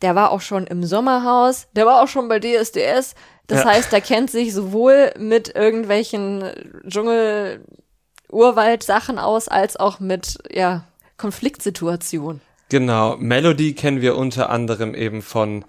[0.00, 3.14] der war auch schon im Sommerhaus, der war auch schon bei DSDS.
[3.46, 3.70] Das Ja.
[3.70, 6.44] heißt, der kennt sich sowohl mit irgendwelchen
[6.88, 10.84] Dschungel-Urwald-Sachen aus, als auch mit, ja,
[11.16, 12.40] Konfliktsituationen.
[12.70, 15.64] Genau, Melody kennen wir unter anderem eben von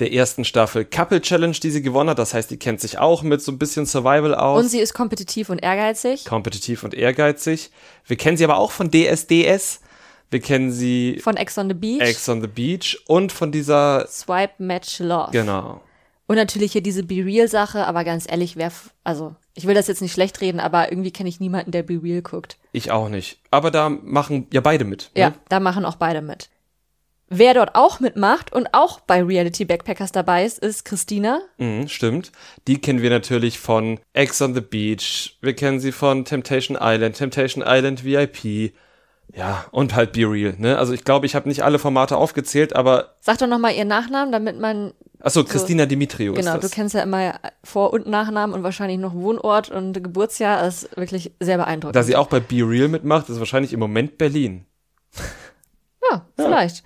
[0.00, 2.18] der ersten Staffel Couple Challenge, die sie gewonnen hat.
[2.20, 4.62] Das heißt, die kennt sich auch mit so ein bisschen Survival aus.
[4.62, 6.24] Und sie ist kompetitiv und ehrgeizig.
[6.24, 7.70] kompetitiv und ehrgeizig.
[8.06, 9.80] Wir kennen sie aber auch von DSDS.
[10.30, 12.00] Wir kennen sie Von Ex on the Beach.
[12.00, 15.32] Ex on the Beach und von dieser, Swipe Match Love.
[15.32, 15.80] genau.
[16.28, 18.70] Und natürlich hier diese Be Real-Sache, aber ganz ehrlich, wer,
[19.02, 22.00] also, ich will das jetzt nicht schlecht reden, aber irgendwie kenne ich niemanden, der Be
[22.02, 22.58] Real guckt.
[22.72, 23.40] Ich auch nicht.
[23.50, 25.10] Aber da machen ja beide mit.
[25.16, 25.34] Ja, Ne?
[25.48, 26.50] da machen auch beide mit.
[27.30, 31.40] Wer dort auch mitmacht und auch bei Reality Backpackers dabei ist, ist Christina.
[31.58, 32.30] Mhm, stimmt.
[32.66, 35.36] Die kennen wir natürlich von Ex on the Beach.
[35.42, 38.72] Wir kennen sie von Temptation Island, Temptation Island VIP.
[39.34, 40.78] Ja, und halt Be Real, ne?
[40.78, 43.14] Also ich glaube, ich habe nicht alle Formate aufgezählt, aber.
[43.20, 44.92] Sag doch nochmal ihren Nachnamen, damit man.
[45.20, 46.70] Achso, Christina so, Dimitriou Genau, ist das.
[46.70, 50.62] du kennst ja immer Vor- und Nachnamen und wahrscheinlich noch Wohnort und Geburtsjahr.
[50.62, 51.96] Das ist wirklich sehr beeindruckend.
[51.96, 54.64] Da sie auch bei Be Real mitmacht, ist wahrscheinlich im Moment Berlin.
[56.10, 56.78] Ja, vielleicht.
[56.78, 56.82] Ja.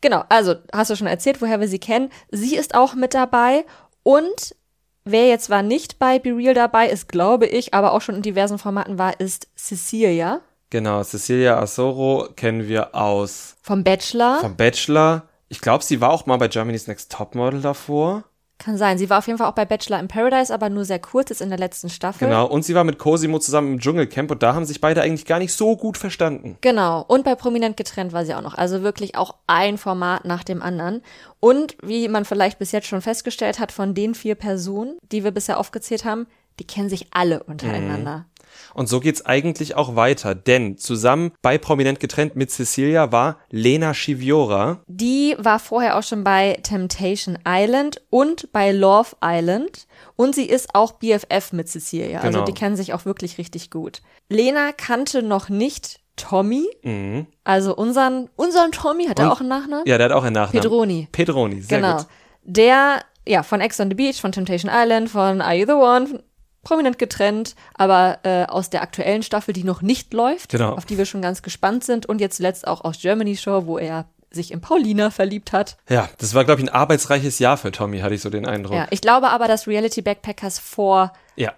[0.00, 2.10] Genau, also hast du schon erzählt, woher wir sie kennen.
[2.30, 3.64] Sie ist auch mit dabei
[4.02, 4.56] und
[5.04, 8.22] wer jetzt zwar nicht bei Be Real dabei ist, glaube ich, aber auch schon in
[8.22, 10.40] diversen Formaten war, ist Cecilia.
[10.70, 14.38] Genau, Cecilia Asoro kennen wir aus vom Bachelor.
[14.40, 15.27] Vom Bachelor.
[15.48, 18.24] Ich glaube, sie war auch mal bei Germany's Next Topmodel davor.
[18.58, 18.98] Kann sein.
[18.98, 21.40] Sie war auf jeden Fall auch bei Bachelor in Paradise, aber nur sehr kurz, jetzt
[21.40, 22.26] in der letzten Staffel.
[22.26, 22.44] Genau.
[22.44, 25.38] Und sie war mit Cosimo zusammen im Dschungelcamp und da haben sich beide eigentlich gar
[25.38, 26.58] nicht so gut verstanden.
[26.60, 27.04] Genau.
[27.06, 28.58] Und bei Prominent getrennt war sie auch noch.
[28.58, 31.02] Also wirklich auch ein Format nach dem anderen.
[31.38, 35.30] Und wie man vielleicht bis jetzt schon festgestellt hat, von den vier Personen, die wir
[35.30, 36.26] bisher aufgezählt haben,
[36.58, 38.18] die kennen sich alle untereinander.
[38.18, 38.24] Mhm.
[38.74, 43.94] Und so geht's eigentlich auch weiter, denn zusammen bei Prominent getrennt mit Cecilia war Lena
[43.94, 44.80] Schiviora.
[44.86, 50.74] Die war vorher auch schon bei Temptation Island und bei Love Island und sie ist
[50.74, 52.18] auch BFF mit Cecilia.
[52.18, 52.40] Also genau.
[52.40, 54.02] Also die kennen sich auch wirklich richtig gut.
[54.28, 56.68] Lena kannte noch nicht Tommy.
[56.82, 57.26] Mhm.
[57.44, 59.86] Also unseren, unseren Tommy, hat er auch einen Nachnamen?
[59.86, 60.60] Ja, der hat auch einen Nachnamen.
[60.60, 61.08] Pedroni.
[61.10, 61.96] Pedroni, sehr genau.
[61.98, 62.06] gut.
[62.42, 66.22] Der, ja, von Ex on the Beach, von Temptation Island, von Are You the One,
[66.62, 70.74] prominent getrennt, aber äh, aus der aktuellen Staffel, die noch nicht läuft, genau.
[70.74, 73.78] auf die wir schon ganz gespannt sind und jetzt zuletzt auch aus Germany Show, wo
[73.78, 75.76] er sich in Paulina verliebt hat.
[75.88, 78.76] Ja, das war, glaube ich, ein arbeitsreiches Jahr für Tommy, hatte ich so den Eindruck.
[78.76, 81.54] Ja, ich glaube aber, dass Reality Backpackers vor ja.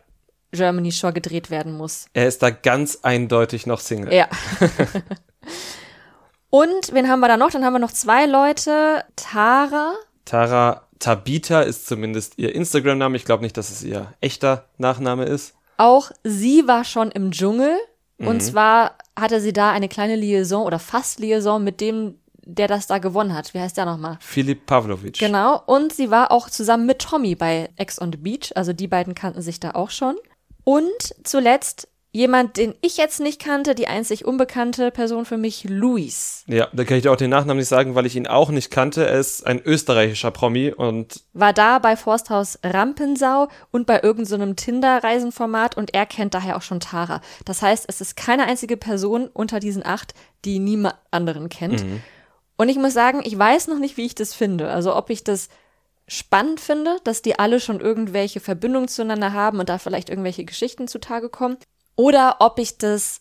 [0.53, 2.07] Germany Show gedreht werden muss.
[2.13, 4.13] Er ist da ganz eindeutig noch Single.
[4.13, 4.29] Ja.
[6.51, 7.51] und wen haben wir da noch?
[7.51, 9.05] Dann haben wir noch zwei Leute.
[9.17, 9.95] Tara.
[10.25, 13.17] Tara Tabita ist zumindest ihr Instagram-Name.
[13.17, 15.55] Ich glaube nicht, dass es ihr echter Nachname ist.
[15.77, 17.75] Auch sie war schon im Dschungel.
[18.19, 18.29] Mhm.
[18.29, 22.87] Und zwar hatte sie da eine kleine Liaison oder fast Liaison mit dem, der das
[22.87, 23.55] da gewonnen hat.
[23.55, 24.19] Wie heißt der nochmal?
[24.21, 25.19] Philipp Pavlovic.
[25.19, 25.63] Genau.
[25.67, 28.53] Und sie war auch zusammen mit Tommy bei Ex on the Beach.
[28.55, 30.17] Also die beiden kannten sich da auch schon.
[30.65, 36.43] Und zuletzt Jemand, den ich jetzt nicht kannte, die einzig unbekannte Person für mich, Luis.
[36.49, 38.73] Ja, da kann ich dir auch den Nachnamen nicht sagen, weil ich ihn auch nicht
[38.73, 39.07] kannte.
[39.07, 41.23] Er ist ein österreichischer Promi und.
[41.35, 46.63] War da bei Forsthaus Rampensau und bei irgendeinem so Tinder-Reisenformat und er kennt daher auch
[46.63, 47.21] schon Tara.
[47.45, 50.13] Das heißt, es ist keine einzige Person unter diesen acht,
[50.45, 51.85] die niemand anderen kennt.
[51.85, 52.03] Mhm.
[52.57, 54.69] Und ich muss sagen, ich weiß noch nicht, wie ich das finde.
[54.69, 55.49] Also ob ich das
[56.09, 60.89] spannend finde, dass die alle schon irgendwelche Verbindungen zueinander haben und da vielleicht irgendwelche Geschichten
[60.89, 61.57] zutage kommen
[62.01, 63.21] oder ob ich das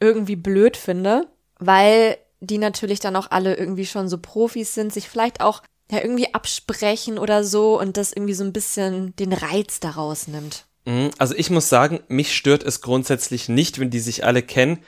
[0.00, 1.28] irgendwie blöd finde,
[1.60, 6.00] weil die natürlich dann auch alle irgendwie schon so Profis sind, sich vielleicht auch ja
[6.00, 10.64] irgendwie absprechen oder so und das irgendwie so ein bisschen den Reiz daraus nimmt.
[10.84, 14.78] Mhm, also ich muss sagen, mich stört es grundsätzlich nicht, wenn die sich alle kennen,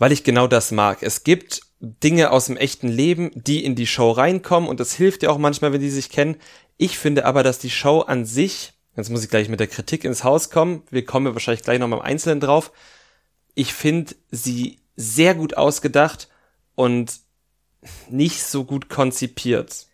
[0.00, 1.04] weil ich genau das mag.
[1.04, 5.22] Es gibt Dinge aus dem echten Leben, die in die Show reinkommen und das hilft
[5.22, 6.34] ja auch manchmal, wenn die sich kennen.
[6.78, 10.04] Ich finde aber, dass die Show an sich Jetzt muss ich gleich mit der Kritik
[10.04, 10.82] ins Haus kommen.
[10.90, 12.72] Wir kommen wahrscheinlich gleich noch mal im Einzelnen drauf.
[13.54, 16.28] Ich finde sie sehr gut ausgedacht
[16.74, 17.12] und
[18.08, 19.86] nicht so gut konzipiert.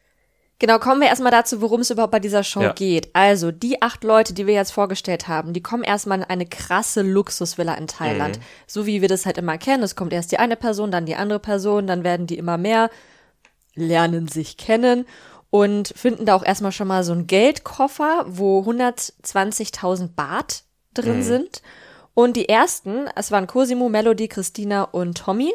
[0.58, 2.72] Genau, kommen wir erstmal dazu, worum es überhaupt bei dieser Show ja.
[2.74, 3.08] geht.
[3.14, 7.00] Also, die acht Leute, die wir jetzt vorgestellt haben, die kommen erstmal in eine krasse
[7.00, 8.38] Luxusvilla in Thailand.
[8.38, 8.42] Mhm.
[8.66, 9.82] So wie wir das halt immer kennen.
[9.82, 12.90] Es kommt erst die eine Person, dann die andere Person, dann werden die immer mehr,
[13.74, 15.06] lernen sich kennen
[15.50, 20.62] und finden da auch erstmal schon mal so einen Geldkoffer, wo 120.000 Baht
[20.94, 21.22] drin mhm.
[21.22, 21.62] sind.
[22.14, 25.52] Und die ersten, es waren Cosimo, Melody, Christina und Tommy.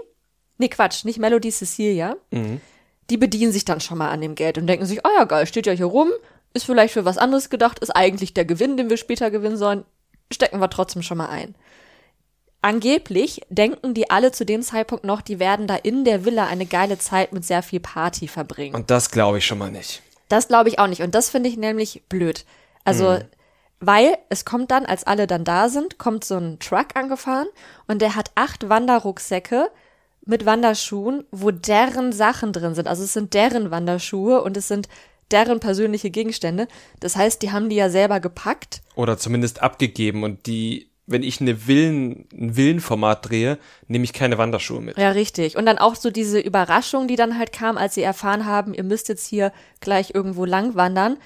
[0.58, 2.15] Nee, Quatsch, nicht Melody, Cecilia.
[2.31, 2.62] Mhm.
[3.10, 5.45] Die bedienen sich dann schon mal an dem Geld und denken sich, oh ja, geil,
[5.45, 6.10] steht ja hier rum,
[6.53, 9.86] ist vielleicht für was anderes gedacht, ist eigentlich der Gewinn, den wir später gewinnen sollen,
[10.31, 11.55] stecken wir trotzdem schon mal ein.
[12.65, 16.65] Angeblich denken die alle zu dem Zeitpunkt noch, die werden da in der Villa eine
[16.65, 18.73] geile Zeit mit sehr viel Party verbringen.
[18.73, 20.01] Und das glaube ich schon mal nicht.
[20.30, 21.04] Das glaube ich auch nicht.
[21.04, 22.43] Und das finde ich nämlich blöd.
[22.84, 23.23] Also, mhm.
[23.82, 27.45] weil es kommt dann, als alle dann da sind, kommt so ein Truck angefahren
[27.86, 29.69] und der hat acht Wanderrucksäcke
[30.25, 32.88] mit Wanderschuhen, wo deren Sachen drin sind.
[32.88, 34.89] Also es sind deren Wanderschuhe und es sind
[35.30, 36.67] deren persönliche Gegenstände.
[36.99, 38.82] Das heißt, die haben die ja selber gepackt.
[38.95, 44.38] Oder zumindest abgegeben und die wenn ich eine Villen, ein Villenformat drehe, nehme ich keine
[44.38, 44.98] Wanderschuhe mit.
[44.98, 45.56] Ja, richtig.
[45.56, 48.84] Und dann auch so diese Überraschung, die dann halt kam, als sie erfahren haben, ihr
[48.84, 51.18] müsst jetzt hier gleich irgendwo lang wandern,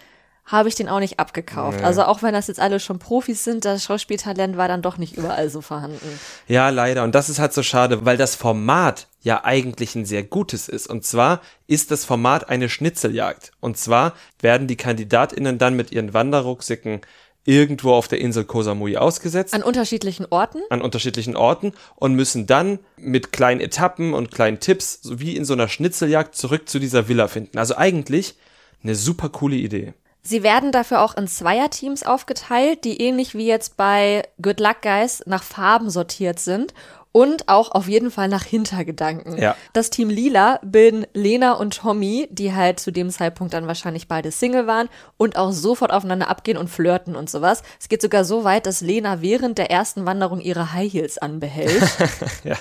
[0.46, 1.80] habe ich den auch nicht abgekauft.
[1.80, 1.86] Nee.
[1.86, 5.16] Also auch wenn das jetzt alle schon Profis sind, das Schauspieltalent war dann doch nicht
[5.16, 6.20] überall so vorhanden.
[6.48, 7.04] Ja, leider.
[7.04, 10.88] Und das ist halt so schade, weil das Format ja eigentlich ein sehr gutes ist.
[10.88, 13.52] Und zwar ist das Format eine Schnitzeljagd.
[13.60, 17.02] Und zwar werden die KandidatInnen dann mit ihren Wanderrucksäcken
[17.46, 19.54] irgendwo auf der Insel Koh Samui ausgesetzt.
[19.54, 20.60] An unterschiedlichen Orten?
[20.70, 25.46] An unterschiedlichen Orten und müssen dann mit kleinen Etappen und kleinen Tipps, so wie in
[25.46, 27.58] so einer Schnitzeljagd, zurück zu dieser Villa finden.
[27.58, 28.36] Also eigentlich
[28.84, 29.94] eine super coole Idee.
[30.22, 35.24] Sie werden dafür auch in Zweierteams aufgeteilt, die ähnlich wie jetzt bei Good Luck Guys
[35.26, 36.74] nach Farben sortiert sind
[37.12, 39.38] und auch auf jeden Fall nach Hintergedanken.
[39.38, 39.56] Ja.
[39.74, 44.32] Das Team Lila bilden Lena und Tommy, die halt zu dem Zeitpunkt dann wahrscheinlich beide
[44.32, 47.64] Single waren und auch sofort aufeinander abgehen und flirten und sowas.
[47.80, 51.82] Es geht sogar so weit, dass Lena während der ersten Wanderung ihre High Heels anbehält.
[52.44, 52.58] ja,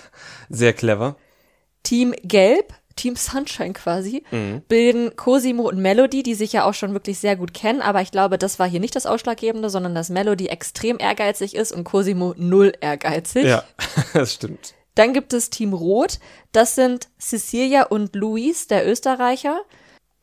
[0.49, 1.17] sehr clever.
[1.83, 4.63] Team Gelb Team Sunshine quasi, Mhm.
[4.69, 8.11] bilden Cosimo und Melody, die sich ja auch schon wirklich sehr gut kennen, aber ich
[8.11, 12.35] glaube, das war hier nicht das Ausschlaggebende, sondern dass Melody extrem ehrgeizig ist und Cosimo
[12.37, 13.45] null ehrgeizig.
[13.47, 13.65] Ja,
[14.13, 14.75] das stimmt.
[14.95, 16.19] Dann gibt es Team Rot,
[16.53, 19.61] das sind Cecilia und Luis, der Österreicher.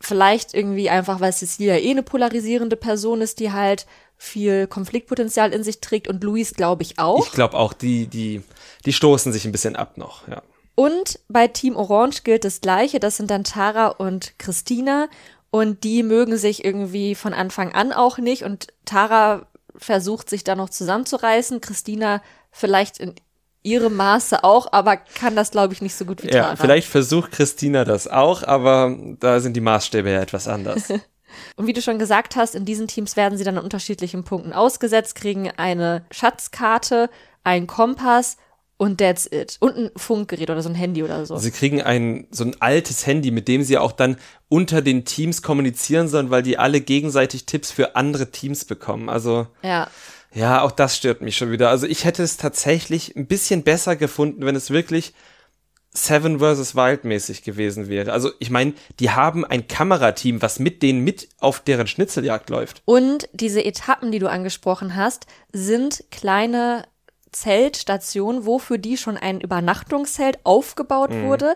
[0.02, 3.86] Vielleicht irgendwie einfach, weil Cecilia eh eine polarisierende Person ist, die halt
[4.18, 7.26] viel Konfliktpotenzial in sich trägt und Luis glaube ich auch.
[7.26, 8.42] Ich glaube auch, die, die,
[8.86, 10.42] die stoßen sich ein bisschen ab noch, ja.
[10.76, 13.00] Und bei Team Orange gilt das Gleiche.
[13.00, 15.08] Das sind dann Tara und Christina.
[15.50, 18.44] Und die mögen sich irgendwie von Anfang an auch nicht.
[18.44, 21.62] Und Tara versucht sich da noch zusammenzureißen.
[21.62, 23.16] Christina vielleicht in
[23.64, 26.50] ihrem Maße auch, aber kann das, glaube ich, nicht so gut wie Tara.
[26.52, 30.90] Ja, vielleicht versucht Christina das auch, aber da sind die Maßstäbe ja etwas anders.
[31.56, 34.54] Und wie du schon gesagt hast, in diesen Teams werden sie dann an unterschiedlichen Punkten
[34.54, 37.10] ausgesetzt, kriegen eine Schatzkarte,
[37.44, 38.38] einen Kompass
[38.78, 39.58] und that's it.
[39.60, 41.38] Und ein Funkgerät oder so ein Handy oder so.
[41.38, 44.18] Sie kriegen ein, so ein altes Handy, mit dem sie auch dann
[44.50, 49.10] unter den Teams kommunizieren sollen, weil die alle gegenseitig Tipps für andere Teams bekommen.
[49.10, 49.88] Also, ja.
[50.34, 51.70] ja, auch das stört mich schon wieder.
[51.70, 55.14] Also ich hätte es tatsächlich ein bisschen besser gefunden, wenn es wirklich
[55.98, 56.76] Seven vs.
[56.76, 58.12] Wild mäßig gewesen wäre.
[58.12, 62.82] Also ich meine, die haben ein Kamerateam, was mit denen mit auf deren Schnitzeljagd läuft.
[62.84, 66.84] Und diese Etappen, die du angesprochen hast, sind kleine
[67.36, 71.24] Zeltstationen, wo für die schon ein Übernachtungszelt aufgebaut Mhm.
[71.24, 71.56] wurde,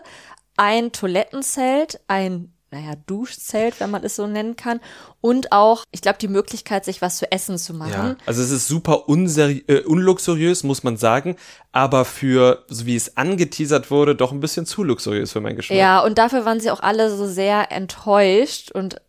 [0.56, 4.78] ein Toilettenzelt, ein naja, Duschzelt, wenn man es so nennen kann,
[5.20, 7.90] und auch, ich glaube, die Möglichkeit, sich was zu essen zu machen.
[8.10, 11.34] Ja, also es ist super äh, unluxuriös, muss man sagen,
[11.72, 15.78] aber für, so wie es angeteasert wurde, doch ein bisschen zu luxuriös für meinen Geschmack.
[15.78, 19.00] Ja, und dafür waren sie auch alle so sehr enttäuscht und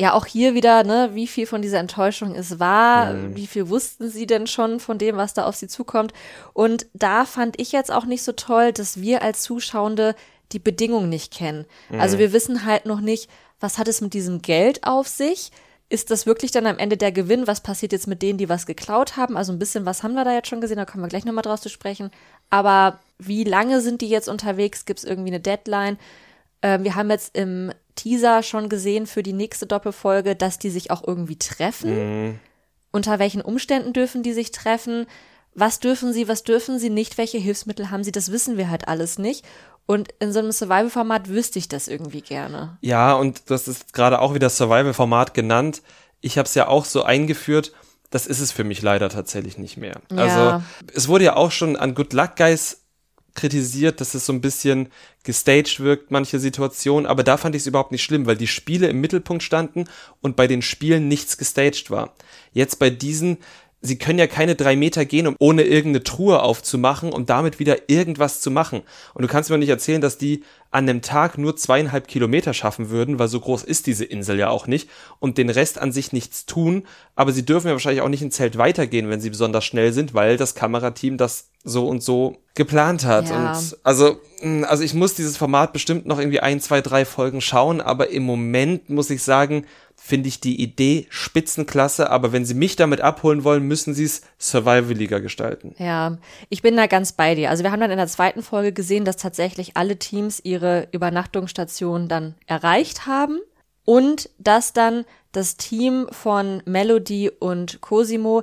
[0.00, 4.08] ja, auch hier wieder, ne, wie viel von dieser Enttäuschung es war, wie viel wussten
[4.08, 6.12] sie denn schon von dem, was da auf sie zukommt.
[6.52, 10.14] Und da fand ich jetzt auch nicht so toll, dass wir als Zuschauende
[10.52, 11.66] die Bedingungen nicht kennen.
[11.98, 15.50] Also wir wissen halt noch nicht, was hat es mit diesem Geld auf sich?
[15.90, 17.46] Ist das wirklich dann am Ende der Gewinn?
[17.46, 19.36] Was passiert jetzt mit denen, die was geklaut haben?
[19.36, 20.76] Also ein bisschen, was haben wir da jetzt schon gesehen?
[20.76, 22.10] Da kommen wir gleich nochmal draus zu sprechen.
[22.50, 24.84] Aber wie lange sind die jetzt unterwegs?
[24.84, 25.98] Gibt es irgendwie eine Deadline?
[26.62, 30.90] Ähm, wir haben jetzt im Teaser schon gesehen für die nächste Doppelfolge, dass die sich
[30.90, 32.40] auch irgendwie treffen.
[32.90, 35.06] Unter welchen Umständen dürfen die sich treffen?
[35.54, 37.18] Was dürfen sie, was dürfen sie nicht?
[37.18, 38.12] Welche Hilfsmittel haben sie?
[38.12, 39.44] Das wissen wir halt alles nicht.
[39.86, 42.76] Und in so einem Survival-Format wüsste ich das irgendwie gerne.
[42.82, 45.82] Ja, und das ist gerade auch wieder Survival-Format genannt.
[46.20, 47.72] Ich habe es ja auch so eingeführt.
[48.10, 50.00] Das ist es für mich leider tatsächlich nicht mehr.
[50.12, 50.16] Ja.
[50.22, 52.77] Also es wurde ja auch schon an Good Luck Guys
[53.38, 54.88] kritisiert, dass es so ein bisschen
[55.22, 58.88] gestaged wirkt, manche Situationen, aber da fand ich es überhaupt nicht schlimm, weil die Spiele
[58.88, 59.84] im Mittelpunkt standen
[60.20, 62.14] und bei den Spielen nichts gestaged war.
[62.52, 63.38] Jetzt bei diesen,
[63.80, 67.88] sie können ja keine drei Meter gehen, um ohne irgendeine Truhe aufzumachen und damit wieder
[67.88, 68.82] irgendwas zu machen.
[69.14, 72.90] Und du kannst mir nicht erzählen, dass die an einem Tag nur zweieinhalb Kilometer schaffen
[72.90, 76.12] würden, weil so groß ist diese Insel ja auch nicht und den Rest an sich
[76.12, 79.64] nichts tun, aber sie dürfen ja wahrscheinlich auch nicht ins Zelt weitergehen, wenn sie besonders
[79.64, 83.30] schnell sind, weil das Kamerateam das so und so geplant hat.
[83.30, 83.52] Ja.
[83.52, 87.40] Und also, mh, also ich muss dieses Format bestimmt noch irgendwie ein, zwei, drei Folgen
[87.40, 89.64] schauen, aber im Moment muss ich sagen,
[90.00, 94.22] finde ich die Idee spitzenklasse, aber wenn sie mich damit abholen wollen, müssen sie es
[94.38, 95.74] survivaliger gestalten.
[95.78, 97.50] Ja, ich bin da ganz bei dir.
[97.50, 100.57] Also wir haben dann in der zweiten Folge gesehen, dass tatsächlich alle Teams ihre
[100.92, 103.38] Übernachtungsstation dann erreicht haben
[103.84, 108.42] und dass dann das Team von Melody und Cosimo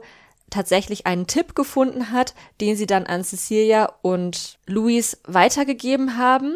[0.49, 6.55] tatsächlich einen Tipp gefunden hat, den sie dann an Cecilia und Luis weitergegeben haben.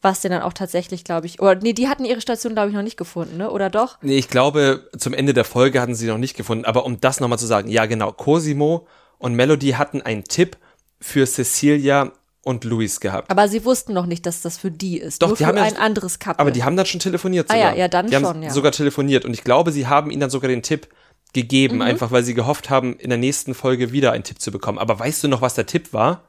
[0.00, 2.74] Was denn dann auch tatsächlich, glaube ich, oder nee, die hatten ihre Station, glaube ich,
[2.74, 3.50] noch nicht gefunden, ne?
[3.50, 3.98] Oder doch?
[4.02, 7.20] Nee, ich glaube, zum Ende der Folge hatten sie noch nicht gefunden, aber um das
[7.20, 8.88] nochmal zu sagen, ja genau, Cosimo
[9.18, 10.56] und Melody hatten einen Tipp
[11.00, 12.12] für Cecilia
[12.44, 13.30] und Luis gehabt.
[13.30, 15.22] Aber sie wussten noch nicht, dass das für die ist.
[15.22, 16.38] Doch, nur die haben ja- ein anderes Couple.
[16.40, 17.72] Aber die haben dann schon telefoniert Ah sogar.
[17.72, 18.50] ja, ja, dann die haben schon, ja.
[18.50, 20.88] sogar telefoniert und ich glaube, sie haben ihnen dann sogar den Tipp
[21.32, 21.82] gegeben, Mhm.
[21.82, 24.78] einfach weil sie gehofft haben, in der nächsten Folge wieder einen Tipp zu bekommen.
[24.78, 26.24] Aber weißt du noch, was der Tipp war?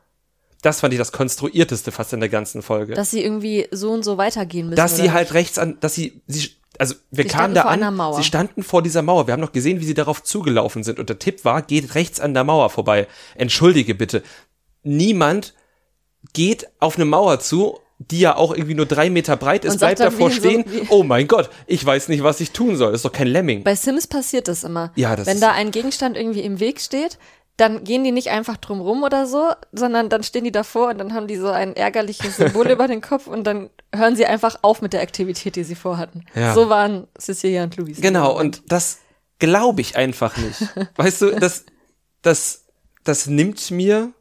[0.62, 2.94] das fand ich das konstruierteste fast in der ganzen Folge.
[2.94, 4.78] Dass sie irgendwie so und so weitergehen müssen.
[4.78, 5.34] dass sie halt nicht?
[5.34, 9.02] rechts an, dass sie, sie also wir Sie kamen da an, sie standen vor dieser
[9.02, 9.28] Mauer.
[9.28, 11.00] Wir haben noch gesehen, wie sie darauf zugelaufen sind.
[11.00, 13.08] Und der Tipp war, geht rechts an der Mauer vorbei.
[13.36, 14.24] Entschuldige bitte.
[14.84, 15.54] Niemand
[16.34, 20.00] geht auf eine Mauer zu, die ja auch irgendwie nur drei Meter breit ist, bleibt
[20.00, 20.64] davor so- stehen.
[20.68, 22.92] wie- oh mein Gott, ich weiß nicht, was ich tun soll.
[22.92, 23.64] Das ist doch kein Lemming.
[23.64, 24.92] Bei Sims passiert das immer.
[24.96, 27.18] Ja, das Wenn da ein Gegenstand irgendwie im Weg steht,
[27.56, 30.98] dann gehen die nicht einfach drum rum oder so, sondern dann stehen die davor und
[30.98, 34.58] dann haben die so ein ärgerliches Symbol über den Kopf und dann hören sie einfach
[34.64, 36.26] auf mit der Aktivität, die sie vorhatten.
[36.34, 36.56] Ja.
[36.56, 38.02] So waren Cecilia und Louis.
[38.02, 38.98] Genau, und das
[39.38, 40.62] glaube ich einfach nicht.
[40.96, 41.66] weißt du, das,
[42.24, 42.64] das,
[43.04, 44.12] das nimmt mir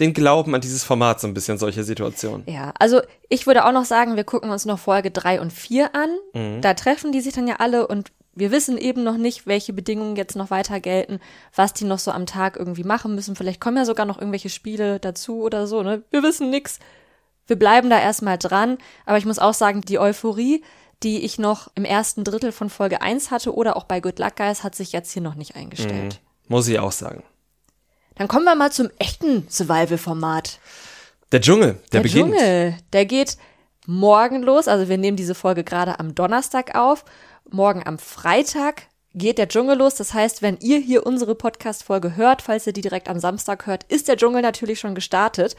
[0.00, 2.42] den Glauben an dieses Format so ein bisschen, solche Situationen.
[2.46, 5.94] Ja, also ich würde auch noch sagen, wir gucken uns noch Folge drei und vier
[5.94, 6.10] an.
[6.32, 6.60] Mhm.
[6.62, 10.16] Da treffen die sich dann ja alle und wir wissen eben noch nicht, welche Bedingungen
[10.16, 11.20] jetzt noch weiter gelten,
[11.54, 13.36] was die noch so am Tag irgendwie machen müssen.
[13.36, 16.02] Vielleicht kommen ja sogar noch irgendwelche Spiele dazu oder so, ne?
[16.10, 16.78] Wir wissen nix.
[17.46, 20.62] Wir bleiben da erstmal dran, aber ich muss auch sagen, die Euphorie,
[21.02, 24.36] die ich noch im ersten Drittel von Folge 1 hatte oder auch bei Good Luck
[24.36, 26.20] Guys, hat sich jetzt hier noch nicht eingestellt.
[26.46, 27.24] Muss ich auch sagen.
[28.20, 30.60] Dann kommen wir mal zum echten Survival-Format.
[31.32, 32.34] Der Dschungel, der, Der beginnt.
[32.34, 33.38] Dschungel, der geht
[33.86, 34.68] morgen los.
[34.68, 37.06] Also wir nehmen diese Folge gerade am Donnerstag auf.
[37.50, 38.82] Morgen am Freitag
[39.14, 39.94] geht der Dschungel los.
[39.94, 43.84] Das heißt, wenn ihr hier unsere Podcast-Folge hört, falls ihr die direkt am Samstag hört,
[43.84, 45.56] ist der Dschungel natürlich schon gestartet.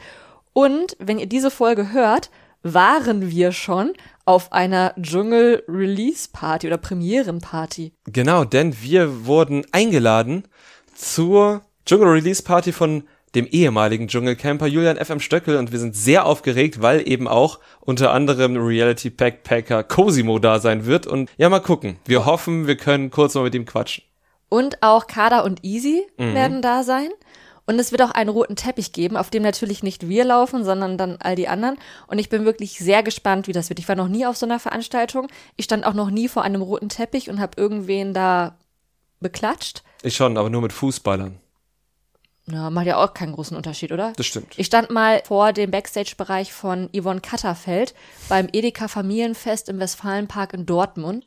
[0.52, 2.30] Und wenn ihr diese Folge hört,
[2.62, 3.92] waren wir schon
[4.24, 7.92] auf einer Dschungel-Release-Party oder Premierenparty.
[8.04, 10.46] Genau, denn wir wurden eingeladen
[10.94, 15.20] zur Dschungel Release Party von dem ehemaligen Dschungelcamper Julian F.M.
[15.20, 20.60] Stöckel und wir sind sehr aufgeregt, weil eben auch unter anderem Reality Backpacker Cosimo da
[20.60, 21.96] sein wird und ja, mal gucken.
[22.04, 24.04] Wir hoffen, wir können kurz mal mit ihm quatschen.
[24.48, 27.08] Und auch Kada und Easy werden da sein.
[27.64, 30.98] Und es wird auch einen roten Teppich geben, auf dem natürlich nicht wir laufen, sondern
[30.98, 31.78] dann all die anderen.
[32.08, 33.78] Und ich bin wirklich sehr gespannt, wie das wird.
[33.78, 35.28] Ich war noch nie auf so einer Veranstaltung.
[35.56, 38.58] Ich stand auch noch nie vor einem roten Teppich und habe irgendwen da
[39.20, 39.84] beklatscht.
[40.02, 41.38] Ich schon, aber nur mit Fußballern.
[42.50, 44.12] Ja, macht ja auch keinen großen Unterschied, oder?
[44.16, 44.54] Das stimmt.
[44.56, 47.94] Ich stand mal vor dem Backstage-Bereich von Yvonne Katterfeld
[48.28, 51.24] beim Edeka Familienfest im Westfalenpark in Dortmund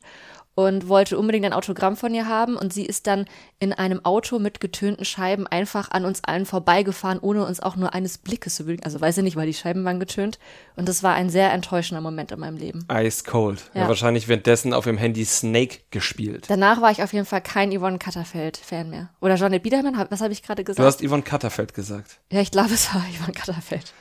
[0.56, 3.26] und wollte unbedingt ein Autogramm von ihr haben und sie ist dann
[3.60, 7.94] in einem Auto mit getönten Scheiben einfach an uns allen vorbeigefahren, ohne uns auch nur
[7.94, 8.84] eines Blickes zu würdigen.
[8.86, 10.39] Also weiß ich nicht, weil die Scheiben waren getönt
[10.78, 12.86] und das war ein sehr enttäuschender Moment in meinem Leben.
[12.91, 13.70] Ice Cold.
[13.74, 13.82] Ja.
[13.82, 13.88] Ja.
[13.89, 16.46] wahrscheinlich währenddessen auf dem Handy Snake gespielt.
[16.48, 19.10] Danach war ich auf jeden Fall kein Yvonne Katterfeld-Fan mehr.
[19.22, 20.88] Oder Janet Biedermann, was habe ich gerade Du gesagt?
[20.88, 22.20] hast Yvonne Katterfeld gesagt.
[22.32, 23.94] ja, ich glaube, es war Yvonne Katterfeld.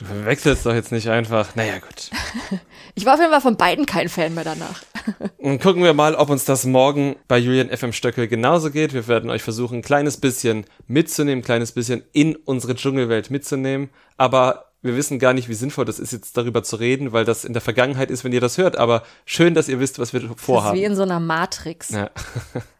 [0.00, 1.54] Du verwechselst doch jetzt nicht einfach.
[1.54, 2.10] Naja, gut.
[2.96, 4.82] Ich war auf jeden Fall von beiden kein Fan mehr danach.
[5.38, 8.92] Und gucken wir mal, ob uns das morgen bei Julian FM Stöckel genauso geht.
[8.92, 13.90] Wir werden euch versuchen, ein kleines bisschen mitzunehmen, ein kleines bisschen in unsere Dschungelwelt mitzunehmen.
[14.16, 17.44] Aber wir wissen gar nicht, wie sinnvoll das ist, jetzt darüber zu reden, weil das
[17.44, 18.76] in der Vergangenheit ist, wenn ihr das hört.
[18.76, 20.76] Aber schön, dass ihr wisst, was wir Das ist wie vorhaben.
[20.78, 21.90] in so einer Matrix.
[21.90, 22.10] Ja.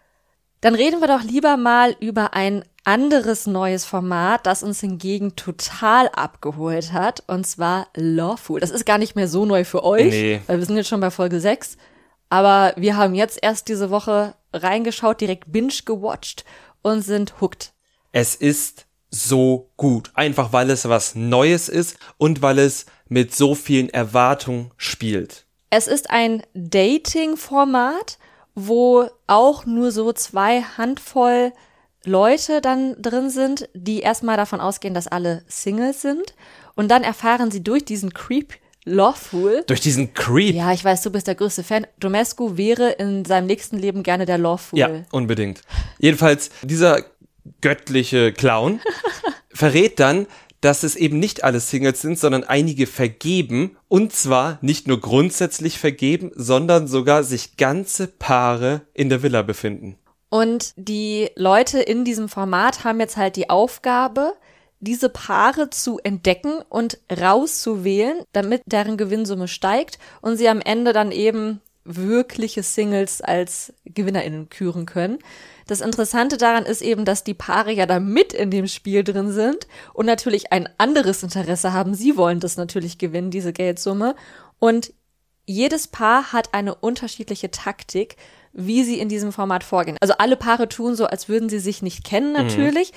[0.61, 6.09] Dann reden wir doch lieber mal über ein anderes neues Format, das uns hingegen total
[6.09, 8.61] abgeholt hat, und zwar Lawful.
[8.61, 10.40] Das ist gar nicht mehr so neu für euch, Nee.
[10.46, 11.77] weil wir sind jetzt schon bei Folge 6.
[12.29, 16.44] Aber wir haben jetzt erst diese Woche reingeschaut, direkt binge gewatcht
[16.83, 17.73] und sind hooked.
[18.12, 20.11] Es ist so gut.
[20.14, 25.46] Einfach weil es was Neues ist und weil es mit so vielen Erwartungen spielt.
[25.70, 28.18] Es ist ein Dating-Format,
[28.66, 31.53] wo auch nur so zwei Handvoll
[32.05, 36.35] Leute dann drin sind, die erstmal davon ausgehen, dass alle Singles sind.
[36.75, 39.62] Und dann erfahren sie durch diesen Creep Lawful.
[39.66, 40.55] Durch diesen Creep.
[40.55, 41.87] Ja, ich weiß, du bist der größte Fan.
[41.99, 44.79] Domescu wäre in seinem nächsten Leben gerne der Lawful.
[44.79, 45.61] Ja, unbedingt.
[45.99, 47.03] Jedenfalls, dieser
[47.61, 48.81] göttliche Clown
[49.53, 50.27] verrät dann,
[50.61, 53.77] dass es eben nicht alle Singles sind, sondern einige vergeben.
[53.88, 59.96] Und zwar nicht nur grundsätzlich vergeben, sondern sogar sich ganze Paare in der Villa befinden.
[60.29, 64.33] Und die Leute in diesem Format haben jetzt halt die Aufgabe,
[64.79, 71.12] diese Paare zu entdecken und rauszuwählen, damit deren Gewinnsumme steigt und sie am Ende dann
[71.12, 75.19] eben wirkliche Singles als GewinnerInnen küren können.
[75.66, 79.33] Das Interessante daran ist eben, dass die Paare ja da mit in dem Spiel drin
[79.33, 81.94] sind und natürlich ein anderes Interesse haben.
[81.94, 84.15] Sie wollen das natürlich gewinnen, diese Geldsumme.
[84.59, 84.92] Und
[85.46, 88.17] jedes Paar hat eine unterschiedliche Taktik,
[88.52, 89.96] wie sie in diesem Format vorgehen.
[90.00, 92.92] Also alle Paare tun so, als würden sie sich nicht kennen, natürlich.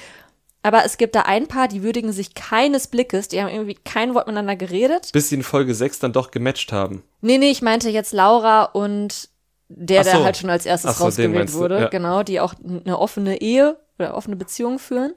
[0.63, 4.13] Aber es gibt da ein Paar, die würdigen sich keines Blickes, die haben irgendwie kein
[4.15, 5.11] Wort miteinander geredet.
[5.11, 7.03] Bis sie in Folge 6 dann doch gematcht haben.
[7.21, 9.29] Nee, nee, ich meinte jetzt Laura und
[9.67, 10.11] der, so.
[10.11, 11.87] der halt schon als erstes so, rausgewählt du, wurde, ja.
[11.89, 15.13] genau, die auch eine offene Ehe oder offene Beziehung führen.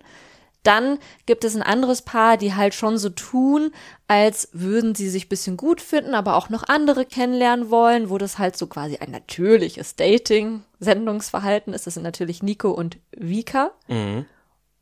[0.64, 3.70] Dann gibt es ein anderes Paar, die halt schon so tun,
[4.09, 8.38] als würden sie sich bisschen gut finden, aber auch noch andere kennenlernen wollen, wo das
[8.38, 11.86] halt so quasi ein natürliches Dating-Sendungsverhalten ist.
[11.86, 13.70] Das sind natürlich Nico und Vika.
[13.86, 14.26] Mhm.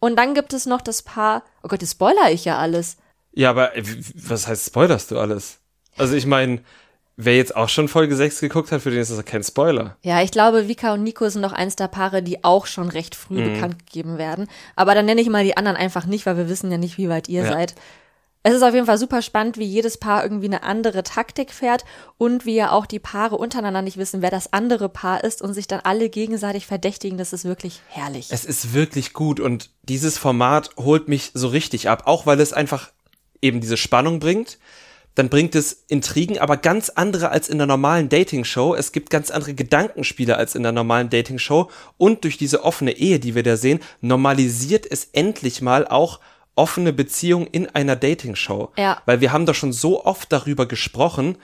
[0.00, 2.96] Und dann gibt es noch das Paar, oh Gott, das spoiler ich ja alles.
[3.32, 3.82] Ja, aber äh,
[4.14, 5.58] was heißt spoilerst du alles?
[5.96, 6.60] Also ich meine,
[7.16, 9.96] wer jetzt auch schon Folge 6 geguckt hat, für den ist das kein Spoiler.
[10.02, 13.14] Ja, ich glaube, Vika und Nico sind noch eins der Paare, die auch schon recht
[13.14, 13.54] früh Mhm.
[13.54, 14.48] bekannt gegeben werden.
[14.76, 17.08] Aber dann nenne ich mal die anderen einfach nicht, weil wir wissen ja nicht, wie
[17.08, 17.52] weit ihr Ja.
[17.52, 17.74] seid.
[18.46, 21.86] Es ist auf jeden Fall super spannend, wie jedes Paar irgendwie eine andere Taktik fährt
[22.18, 25.54] und wie ja auch die Paare untereinander nicht wissen, wer das andere Paar ist und
[25.54, 27.16] sich dann alle gegenseitig verdächtigen.
[27.16, 28.28] Das ist wirklich herrlich.
[28.28, 32.52] Es ist wirklich gut und dieses Format holt mich so richtig ab, auch weil es
[32.52, 32.92] einfach
[33.40, 34.58] eben diese Spannung bringt.
[35.14, 38.74] Dann bringt es Intrigen, aber ganz andere als in der normalen Dating-Show.
[38.74, 41.70] Es gibt ganz andere Gedankenspiele als in der normalen Dating-Show.
[41.96, 46.20] Und durch diese offene Ehe, die wir da sehen, normalisiert es endlich mal auch
[46.56, 48.72] offene Beziehungen in einer Dating-Show.
[48.76, 49.02] Ja.
[49.06, 51.36] Weil wir haben doch schon so oft darüber gesprochen,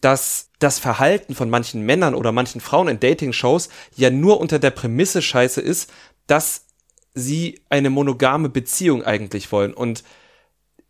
[0.00, 4.70] dass das Verhalten von manchen Männern oder manchen Frauen in Dating-Shows ja nur unter der
[4.70, 5.92] Prämisse scheiße ist,
[6.26, 6.66] dass
[7.14, 9.74] sie eine monogame Beziehung eigentlich wollen.
[9.74, 10.04] Und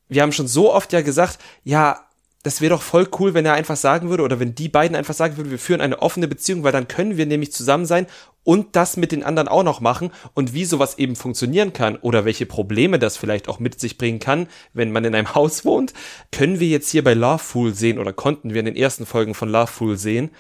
[0.09, 2.07] wir haben schon so oft ja gesagt, ja,
[2.43, 5.15] das wäre doch voll cool, wenn er einfach sagen würde oder wenn die beiden einfach
[5.15, 8.07] sagen würden, wir führen eine offene Beziehung, weil dann können wir nämlich zusammen sein
[8.47, 12.25] und das mit den anderen auch noch machen und wie sowas eben funktionieren kann oder
[12.25, 15.93] welche Probleme das vielleicht auch mit sich bringen kann, wenn man in einem Haus wohnt,
[16.31, 19.49] können wir jetzt hier bei Loveful sehen oder konnten wir in den ersten Folgen von
[19.49, 20.31] Loveful sehen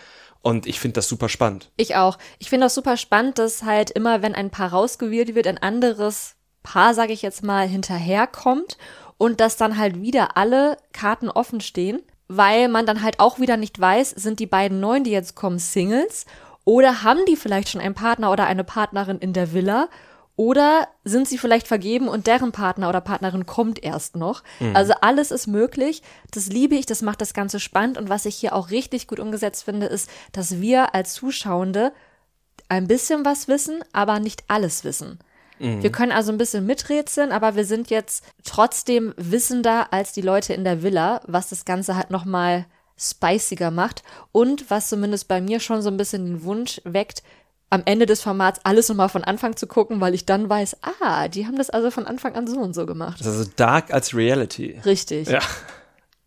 [0.40, 1.72] und ich finde das super spannend.
[1.76, 2.16] Ich auch.
[2.38, 6.36] Ich finde auch super spannend, dass halt immer, wenn ein Paar rausgewählt wird, ein anderes
[6.62, 8.78] Paar, sage ich jetzt mal, hinterherkommt
[9.18, 13.57] und dass dann halt wieder alle Karten offen stehen, weil man dann halt auch wieder
[13.57, 16.24] nicht weiß, sind die beiden Neuen, die jetzt kommen, Singles
[16.67, 19.89] oder haben die vielleicht schon einen Partner oder eine Partnerin in der Villa
[20.35, 24.43] oder sind sie vielleicht vergeben und deren Partner oder Partnerin kommt erst noch.
[24.75, 26.03] Also alles ist möglich.
[26.33, 27.97] Das liebe ich, das macht das Ganze spannend.
[27.97, 31.93] Und was ich hier auch richtig gut umgesetzt finde, ist, dass wir als Zuschauende
[32.69, 35.21] ein bisschen was wissen, aber nicht alles wissen.
[35.59, 40.53] Wir können also ein bisschen miträtseln, aber wir sind jetzt trotzdem wissender als die Leute
[40.53, 42.67] in der Villa, was das Ganze halt nochmal
[42.99, 47.22] spiciger macht und was zumindest bei mir schon so ein bisschen den Wunsch weckt,
[47.68, 51.28] am Ende des Formats alles nochmal von Anfang zu gucken, weil ich dann weiß, ah,
[51.28, 53.20] die haben das also von Anfang an so und so gemacht.
[53.20, 54.80] Das ist also dark als Reality.
[54.84, 55.28] Richtig.
[55.28, 55.40] Ja.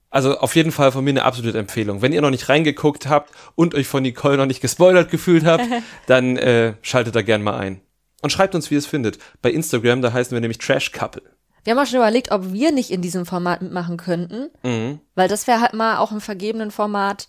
[0.10, 2.02] Also auf jeden Fall von mir eine absolute Empfehlung.
[2.02, 5.64] Wenn ihr noch nicht reingeguckt habt und euch von Nicole noch nicht gespoilert gefühlt habt,
[6.08, 7.82] dann äh, schaltet da gern mal ein.
[8.22, 9.18] Und schreibt uns, wie ihr es findet.
[9.42, 11.22] Bei Instagram, da heißen wir nämlich Trash Couple.
[11.70, 15.02] Wir haben auch schon überlegt, ob wir nicht in diesem Format mitmachen könnten, Mhm.
[15.14, 17.28] weil das wäre halt mal auch im vergebenen Format,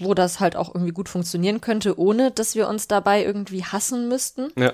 [0.00, 4.08] wo das halt auch irgendwie gut funktionieren könnte, ohne dass wir uns dabei irgendwie hassen
[4.08, 4.48] müssten.
[4.58, 4.72] Ja.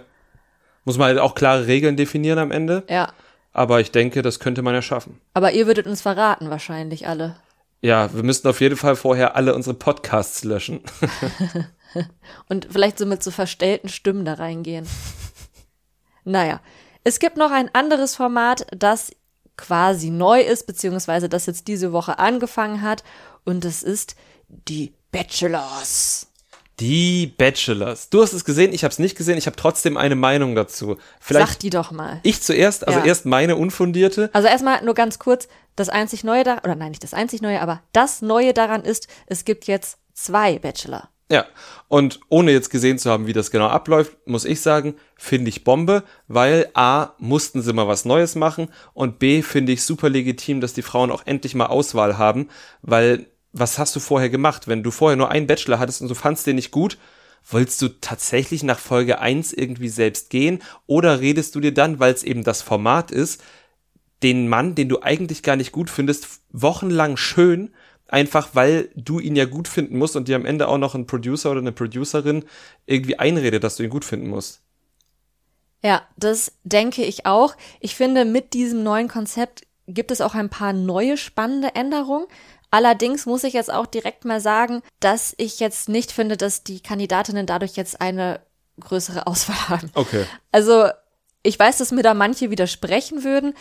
[0.86, 2.82] Muss man halt auch klare Regeln definieren am Ende.
[2.89, 3.12] Ja.
[3.53, 5.20] Aber ich denke, das könnte man ja schaffen.
[5.34, 7.36] Aber ihr würdet uns verraten, wahrscheinlich alle.
[7.82, 10.80] Ja, wir müssten auf jeden Fall vorher alle unsere Podcasts löschen.
[12.49, 14.86] Und vielleicht so mit so verstellten Stimmen da reingehen.
[16.24, 16.61] naja.
[17.05, 19.11] Es gibt noch ein anderes Format, das
[19.57, 23.03] quasi neu ist, beziehungsweise das jetzt diese Woche angefangen hat.
[23.44, 24.14] Und das ist
[24.49, 26.26] die Bachelors.
[26.80, 28.09] Die Bachelors.
[28.09, 29.36] Du hast es gesehen, ich habe es nicht gesehen.
[29.36, 30.96] Ich habe trotzdem eine Meinung dazu.
[31.20, 32.20] Vielleicht Sag die doch mal.
[32.22, 33.07] ich zuerst, also Ja.
[33.07, 34.30] erst meine unfundierte.
[34.32, 37.61] Also erstmal nur ganz kurz, das einzig Neue da, oder nein, nicht das einzig Neue,
[37.61, 41.09] aber das Neue daran ist, es gibt jetzt zwei Bachelor.
[41.31, 41.47] Ja,
[41.89, 45.62] und ohne jetzt gesehen zu haben, wie das genau abläuft, muss ich sagen, finde ich
[45.62, 50.62] Bombe, weil A, mussten sie mal was Neues machen und B, finde ich super legitim,
[50.62, 52.49] dass die Frauen auch endlich mal Auswahl haben,
[52.81, 54.68] weil was hast du vorher gemacht?
[54.68, 56.99] Wenn du vorher nur einen Bachelor hattest und du fandst den nicht gut,
[57.51, 62.12] wolltest du tatsächlich nach Folge 1 irgendwie selbst gehen oder redest du dir dann, weil
[62.12, 63.43] es eben das Format ist,
[64.22, 67.70] den Mann, den du eigentlich gar nicht gut findest, wochenlang schön,
[68.09, 71.07] einfach weil du ihn ja gut finden musst und dir am Ende auch noch ein
[71.07, 72.45] Producer oder eine Producerin
[72.87, 74.63] irgendwie einredet, dass du ihn gut finden musst.
[75.83, 77.55] Ja, das denke ich auch.
[77.81, 82.27] Ich finde, mit diesem neuen Konzept gibt es auch ein paar neue spannende Änderungen.
[82.71, 86.81] Allerdings muss ich jetzt auch direkt mal sagen, dass ich jetzt nicht finde, dass die
[86.81, 88.41] Kandidatinnen dadurch jetzt eine
[88.81, 89.91] größere Auswahl haben.
[89.95, 90.25] Okay.
[90.53, 90.89] Also,
[91.43, 93.55] ich weiß, dass mir da manche widersprechen würden.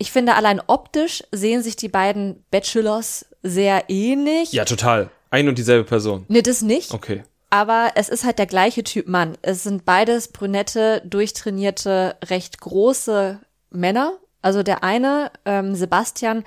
[0.00, 4.50] Ich finde, allein optisch sehen sich die beiden Bachelors sehr ähnlich.
[4.50, 5.10] Ja, total.
[5.28, 6.24] Ein und dieselbe Person.
[6.28, 6.94] Nee, das nicht.
[6.94, 7.22] Okay.
[7.50, 9.36] Aber es ist halt der gleiche Typ Mann.
[9.42, 14.14] Es sind beides brünette, durchtrainierte, recht große Männer.
[14.40, 16.44] Also der eine, ähm, Sebastian,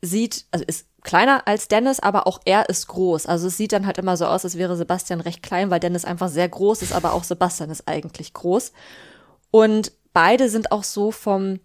[0.00, 3.26] sieht, also ist kleiner als Dennis, aber auch er ist groß.
[3.26, 6.04] Also es sieht dann halt immer so aus, als wäre Sebastian recht klein, weil Dennis
[6.04, 8.72] einfach sehr groß ist, aber auch Sebastian ist eigentlich groß.
[9.50, 11.58] Und beide sind auch so vom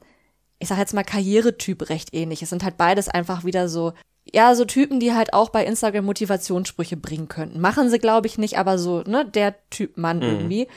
[0.60, 2.42] ich sag jetzt mal, Karrieretyp recht ähnlich.
[2.42, 3.94] Es sind halt beides einfach wieder so,
[4.34, 7.62] ja, so Typen, die halt auch bei Instagram Motivationssprüche bringen könnten.
[7.62, 10.24] Machen sie, glaube ich, nicht, aber so, ne, der Typ Mann mhm.
[10.24, 10.68] irgendwie.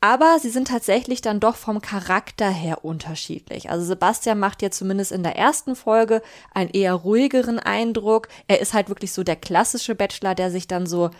[0.00, 3.70] Aber sie sind tatsächlich dann doch vom Charakter her unterschiedlich.
[3.70, 6.22] Also Sebastian macht ja zumindest in der ersten Folge
[6.54, 8.28] einen eher ruhigeren Eindruck.
[8.46, 11.10] Er ist halt wirklich so der klassische Bachelor, der sich dann so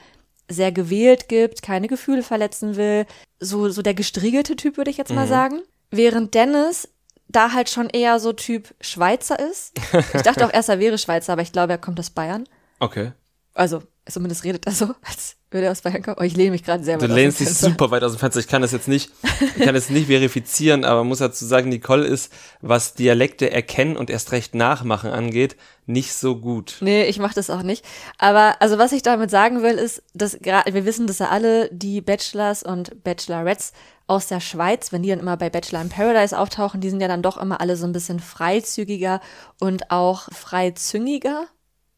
[0.48, 3.06] sehr gewählt gibt, keine Gefühle verletzen will.
[3.40, 5.30] So, so der gestriegelte Typ, würde ich jetzt mal mhm.
[5.30, 5.62] sagen.
[5.90, 6.88] Während Dennis
[7.29, 9.72] da halt schon eher so Typ Schweizer ist.
[10.14, 12.45] Ich dachte auch erst, er wäre Schweizer, aber ich glaube, er kommt aus Bayern.
[12.79, 13.12] Okay.
[13.55, 16.16] Also, zumindest redet er so, als würde er aus Bayern kommen.
[16.18, 18.40] Oh, ich lehne mich gerade sehr weit Du lehnst dich super weit aus dem Fenster.
[18.40, 19.11] Ich kann das jetzt nicht,
[19.57, 24.11] ich kann es nicht verifizieren, aber muss dazu sagen, Nicole ist, was Dialekte erkennen und
[24.11, 26.76] erst recht nachmachen angeht, nicht so gut.
[26.80, 27.84] Nee, ich mache das auch nicht.
[28.18, 31.68] Aber also was ich damit sagen will, ist, dass gerade wir wissen, dass ja alle
[31.72, 33.72] die Bachelors und Bachelorettes
[34.09, 37.09] aus der Schweiz, wenn die dann immer bei Bachelor in Paradise auftauchen, die sind ja
[37.09, 39.20] dann doch immer alle so ein bisschen freizügiger
[39.59, 41.46] und auch freizüngiger.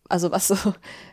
[0.09, 0.57] Also was so,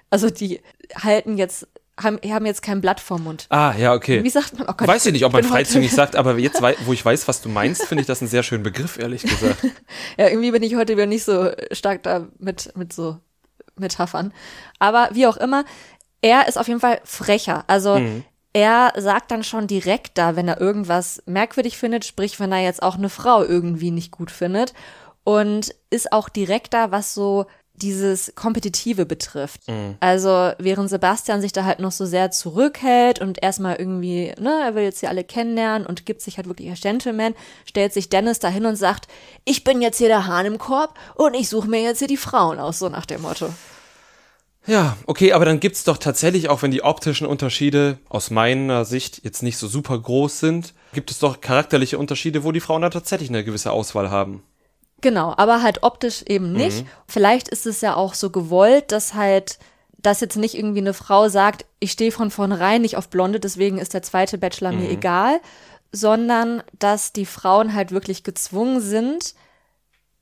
[0.10, 0.62] also die
[1.04, 1.68] halten jetzt
[2.00, 3.48] haben, haben jetzt kein Blatt vorm Mund.
[3.50, 4.24] Ah, ja, okay.
[4.24, 4.68] Wie sagt man?
[4.68, 7.42] Oh Gott, weiß ich nicht, ob man freizügig sagt, aber jetzt, wo ich weiß, was
[7.42, 9.64] du meinst, finde ich das einen sehr schönen Begriff, ehrlich gesagt.
[10.18, 13.18] ja, irgendwie bin ich heute wieder nicht so stark da mit, mit so
[13.78, 14.34] Metaphern.
[14.80, 15.64] Aber wie auch immer,
[16.22, 17.64] er ist auf jeden Fall frecher.
[17.68, 18.24] Also mhm.
[18.52, 22.84] er sagt dann schon direkt da, wenn er irgendwas merkwürdig findet, sprich, wenn er jetzt
[22.84, 24.74] auch eine Frau irgendwie nicht gut findet.
[25.24, 27.48] Und ist auch direkter, was so
[27.82, 29.68] dieses Kompetitive betrifft.
[29.68, 29.96] Mhm.
[30.00, 34.76] Also während Sebastian sich da halt noch so sehr zurückhält und erstmal irgendwie, ne, er
[34.76, 38.40] will jetzt hier alle kennenlernen und gibt sich halt wirklich als Gentleman, stellt sich Dennis
[38.40, 39.08] da hin und sagt,
[39.44, 42.18] ich bin jetzt hier der Hahn im Korb und ich suche mir jetzt hier die
[42.18, 43.50] Frauen aus, so nach dem Motto.
[44.68, 49.22] Ja, okay, aber dann gibt's doch tatsächlich, auch wenn die optischen Unterschiede aus meiner Sicht
[49.24, 52.90] jetzt nicht so super groß sind, gibt es doch charakterliche Unterschiede, wo die Frauen da
[52.90, 54.42] tatsächlich eine gewisse Auswahl haben.
[55.06, 56.84] Genau, aber halt optisch eben nicht.
[56.84, 56.90] Mhm.
[57.08, 59.60] Vielleicht ist es ja auch so gewollt, dass halt
[60.00, 63.78] dass jetzt nicht irgendwie eine Frau sagt, ich stehe von vornherein nicht auf Blonde, deswegen
[63.78, 64.80] ist der zweite Bachelor mhm.
[64.80, 65.40] mir egal,
[65.92, 69.36] sondern dass die Frauen halt wirklich gezwungen sind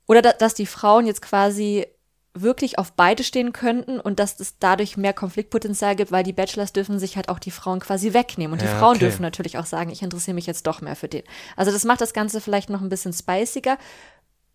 [0.06, 1.86] oder da, dass die Frauen jetzt quasi
[2.34, 6.74] wirklich auf beide stehen könnten und dass es dadurch mehr Konfliktpotenzial gibt, weil die Bachelors
[6.74, 9.06] dürfen sich halt auch die Frauen quasi wegnehmen und die ja, Frauen okay.
[9.06, 11.22] dürfen natürlich auch sagen, ich interessiere mich jetzt doch mehr für den.
[11.56, 13.78] Also das macht das Ganze vielleicht noch ein bisschen spiciger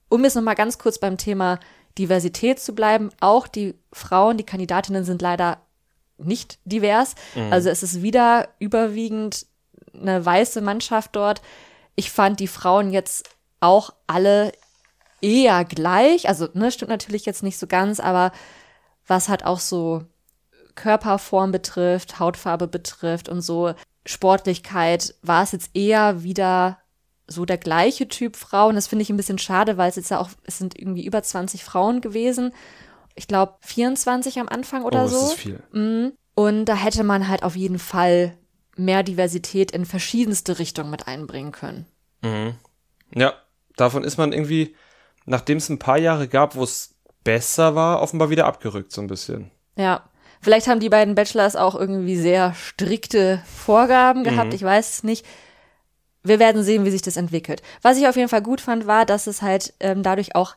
[0.10, 1.60] um jetzt nochmal ganz kurz beim Thema
[1.98, 5.60] Diversität zu bleiben, auch die Frauen, die Kandidatinnen sind leider
[6.18, 7.16] nicht divers.
[7.36, 7.52] Mhm.
[7.52, 9.46] Also es ist wieder überwiegend
[9.94, 11.42] eine weiße Mannschaft dort.
[11.96, 13.30] Ich fand die Frauen jetzt
[13.60, 14.52] auch alle
[15.22, 16.28] eher gleich.
[16.28, 18.32] Also, ne, stimmt natürlich jetzt nicht so ganz, aber
[19.08, 20.04] was halt auch so
[20.76, 23.74] Körperform betrifft, Hautfarbe betrifft und so
[24.06, 26.80] Sportlichkeit, war es jetzt eher wieder
[27.30, 28.76] so der gleiche Typ Frauen.
[28.76, 31.24] Das finde ich ein bisschen schade, weil es jetzt ja auch, es sind irgendwie über
[31.24, 32.54] 20 Frauen gewesen.
[33.16, 35.20] Ich glaube 24 am Anfang oder oh, so.
[35.20, 35.64] Das ist viel.
[35.72, 36.14] Mhm.
[36.36, 38.38] Und da hätte man halt auf jeden Fall
[38.76, 41.86] mehr Diversität in verschiedenste Richtungen mit einbringen können.
[42.22, 42.56] Mhm.
[43.14, 43.34] Ja,
[43.76, 44.76] davon ist man irgendwie,
[45.26, 49.08] nachdem es ein paar Jahre gab, wo es besser war, offenbar wieder abgerückt so ein
[49.08, 49.52] bisschen.
[49.76, 50.04] Ja.
[50.42, 54.56] Vielleicht haben die beiden Bachelors auch irgendwie sehr strikte Vorgaben gehabt, mhm.
[54.56, 55.26] ich weiß es nicht
[56.24, 57.62] wir werden sehen, wie sich das entwickelt.
[57.82, 60.56] Was ich auf jeden Fall gut fand, war, dass es halt ähm, dadurch auch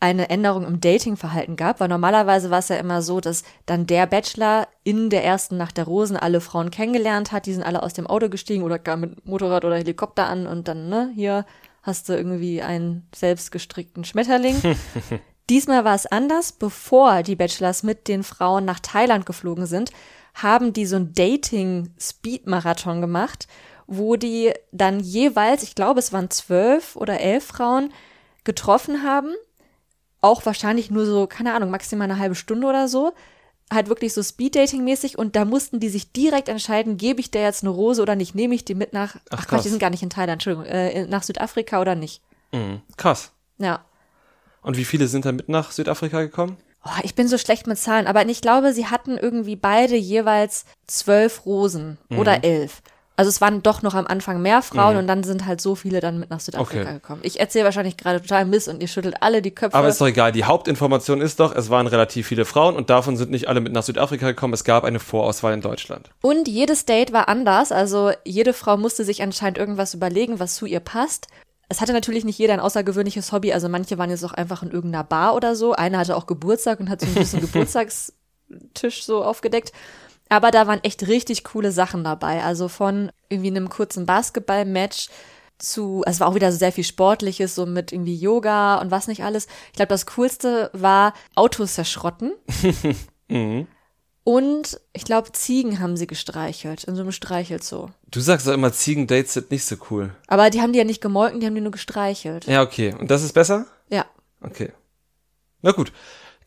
[0.00, 4.06] eine Änderung im Datingverhalten gab, weil normalerweise war es ja immer so, dass dann der
[4.06, 7.94] Bachelor in der ersten Nacht der Rosen alle Frauen kennengelernt hat, die sind alle aus
[7.94, 11.44] dem Auto gestiegen oder gar mit Motorrad oder Helikopter an und dann, ne, hier
[11.82, 14.56] hast du irgendwie einen selbstgestrickten Schmetterling.
[15.50, 19.90] Diesmal war es anders, bevor die Bachelors mit den Frauen nach Thailand geflogen sind,
[20.34, 23.48] haben die so ein Dating-Speed-Marathon gemacht
[23.88, 27.92] wo die dann jeweils, ich glaube, es waren zwölf oder elf Frauen,
[28.44, 29.34] getroffen haben.
[30.20, 33.12] Auch wahrscheinlich nur so, keine Ahnung, maximal eine halbe Stunde oder so.
[33.72, 37.62] Halt wirklich so Speed-Dating-mäßig und da mussten die sich direkt entscheiden, gebe ich der jetzt
[37.62, 39.90] eine Rose oder nicht, nehme ich die mit nach, ach, ach Quatsch, die sind gar
[39.90, 42.22] nicht in Thailand, Entschuldigung, äh, nach Südafrika oder nicht.
[42.52, 43.32] Mhm, krass.
[43.58, 43.84] Ja.
[44.62, 46.56] Und wie viele sind da mit nach Südafrika gekommen?
[46.84, 50.64] Oh, ich bin so schlecht mit Zahlen, aber ich glaube, sie hatten irgendwie beide jeweils
[50.86, 52.18] zwölf Rosen mhm.
[52.18, 52.82] oder elf.
[53.18, 54.98] Also es waren doch noch am Anfang mehr Frauen mhm.
[55.00, 56.92] und dann sind halt so viele dann mit nach Südafrika okay.
[56.92, 57.20] gekommen.
[57.24, 59.76] Ich erzähle wahrscheinlich gerade total Mist und ihr schüttelt alle die Köpfe.
[59.76, 60.30] Aber ist doch egal.
[60.30, 63.72] Die Hauptinformation ist doch, es waren relativ viele Frauen und davon sind nicht alle mit
[63.72, 64.54] nach Südafrika gekommen.
[64.54, 66.10] Es gab eine Vorauswahl in Deutschland.
[66.22, 67.72] Und jedes Date war anders.
[67.72, 71.26] Also jede Frau musste sich anscheinend irgendwas überlegen, was zu ihr passt.
[71.68, 73.52] Es hatte natürlich nicht jeder ein außergewöhnliches Hobby.
[73.52, 75.72] Also manche waren jetzt auch einfach in irgendeiner Bar oder so.
[75.72, 79.72] Eine hatte auch Geburtstag und hat so ein bisschen Geburtstagstisch so aufgedeckt.
[80.28, 82.42] Aber da waren echt richtig coole Sachen dabei.
[82.42, 85.08] Also von irgendwie einem kurzen Basketball-Match
[85.58, 88.90] zu, also es war auch wieder so sehr viel Sportliches, so mit irgendwie Yoga und
[88.90, 89.46] was nicht alles.
[89.68, 92.32] Ich glaube, das Coolste war Autos zerschrotten.
[93.30, 93.66] Mhm.
[94.24, 97.88] Und ich glaube, Ziegen haben sie gestreichelt, in so einem Streichelzoo.
[98.10, 100.14] Du sagst doch immer, Ziegendates sind nicht so cool.
[100.26, 102.46] Aber die haben die ja nicht gemolken, die haben die nur gestreichelt.
[102.46, 102.94] Ja, okay.
[102.98, 103.66] Und das ist besser?
[103.90, 104.04] Ja.
[104.40, 104.72] Okay.
[105.62, 105.92] Na gut.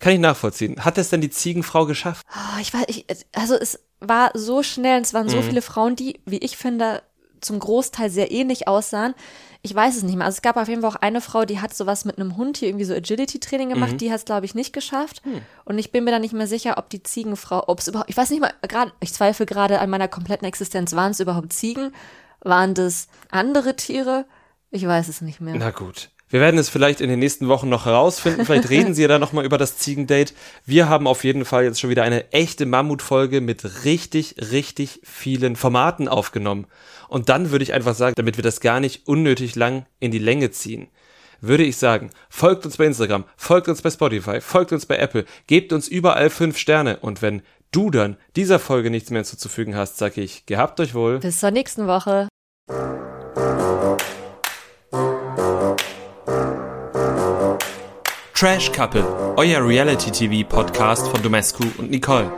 [0.02, 0.84] Kann ich nachvollziehen.
[0.84, 2.26] Hat es denn die Ziegenfrau geschafft?
[2.36, 5.96] Oh, ich weiß, ich, also es war so schnell und es waren so viele Frauen,
[5.96, 7.04] die, wie ich finde,
[7.40, 9.14] zum Großteil sehr ähnlich aussahen.
[9.62, 10.26] Ich weiß es nicht mehr.
[10.26, 12.58] Also es gab auf jeden Fall auch eine Frau, die hat sowas mit einem Hund
[12.58, 14.02] hier irgendwie so Agility-Training gemacht.
[14.02, 15.22] Die hat es, glaube ich, nicht geschafft.
[15.66, 18.18] Und ich bin mir da nicht mehr sicher, ob die Ziegenfrau, ob es überhaupt, ich
[18.18, 20.94] weiß nicht mal, gerade, ich zweifle gerade an meiner kompletten Existenz.
[20.94, 21.94] Waren es überhaupt Ziegen?
[22.40, 24.26] Waren das andere Tiere?
[24.72, 25.56] Ich weiß es nicht mehr.
[25.58, 26.10] Na gut.
[26.32, 28.46] Wir werden es vielleicht in den nächsten Wochen noch herausfinden.
[28.46, 30.34] Vielleicht reden Sie ja da nochmal über das Ziegendate.
[30.66, 35.58] Wir haben auf jeden Fall jetzt schon wieder eine echte Mammutfolge mit richtig, richtig vielen
[35.58, 36.68] Formaten aufgenommen.
[37.10, 40.20] Und dann würde ich einfach sagen, damit wir das gar nicht unnötig lang in die
[40.20, 40.88] Länge ziehen,
[41.42, 45.26] würde ich sagen, folgt uns bei Instagram, folgt uns bei Spotify, folgt uns bei Apple,
[45.48, 46.98] gebt uns überall fünf Sterne.
[46.98, 51.20] Und wenn du dann dieser Folge nichts mehr hinzuzufügen hast, sage ich, gehabt euch wohl.
[51.20, 52.30] Bis zur nächsten Woche.
[58.42, 59.06] Trash Couple,
[59.38, 62.32] euer Reality TV Podcast von Domescu und Nicole.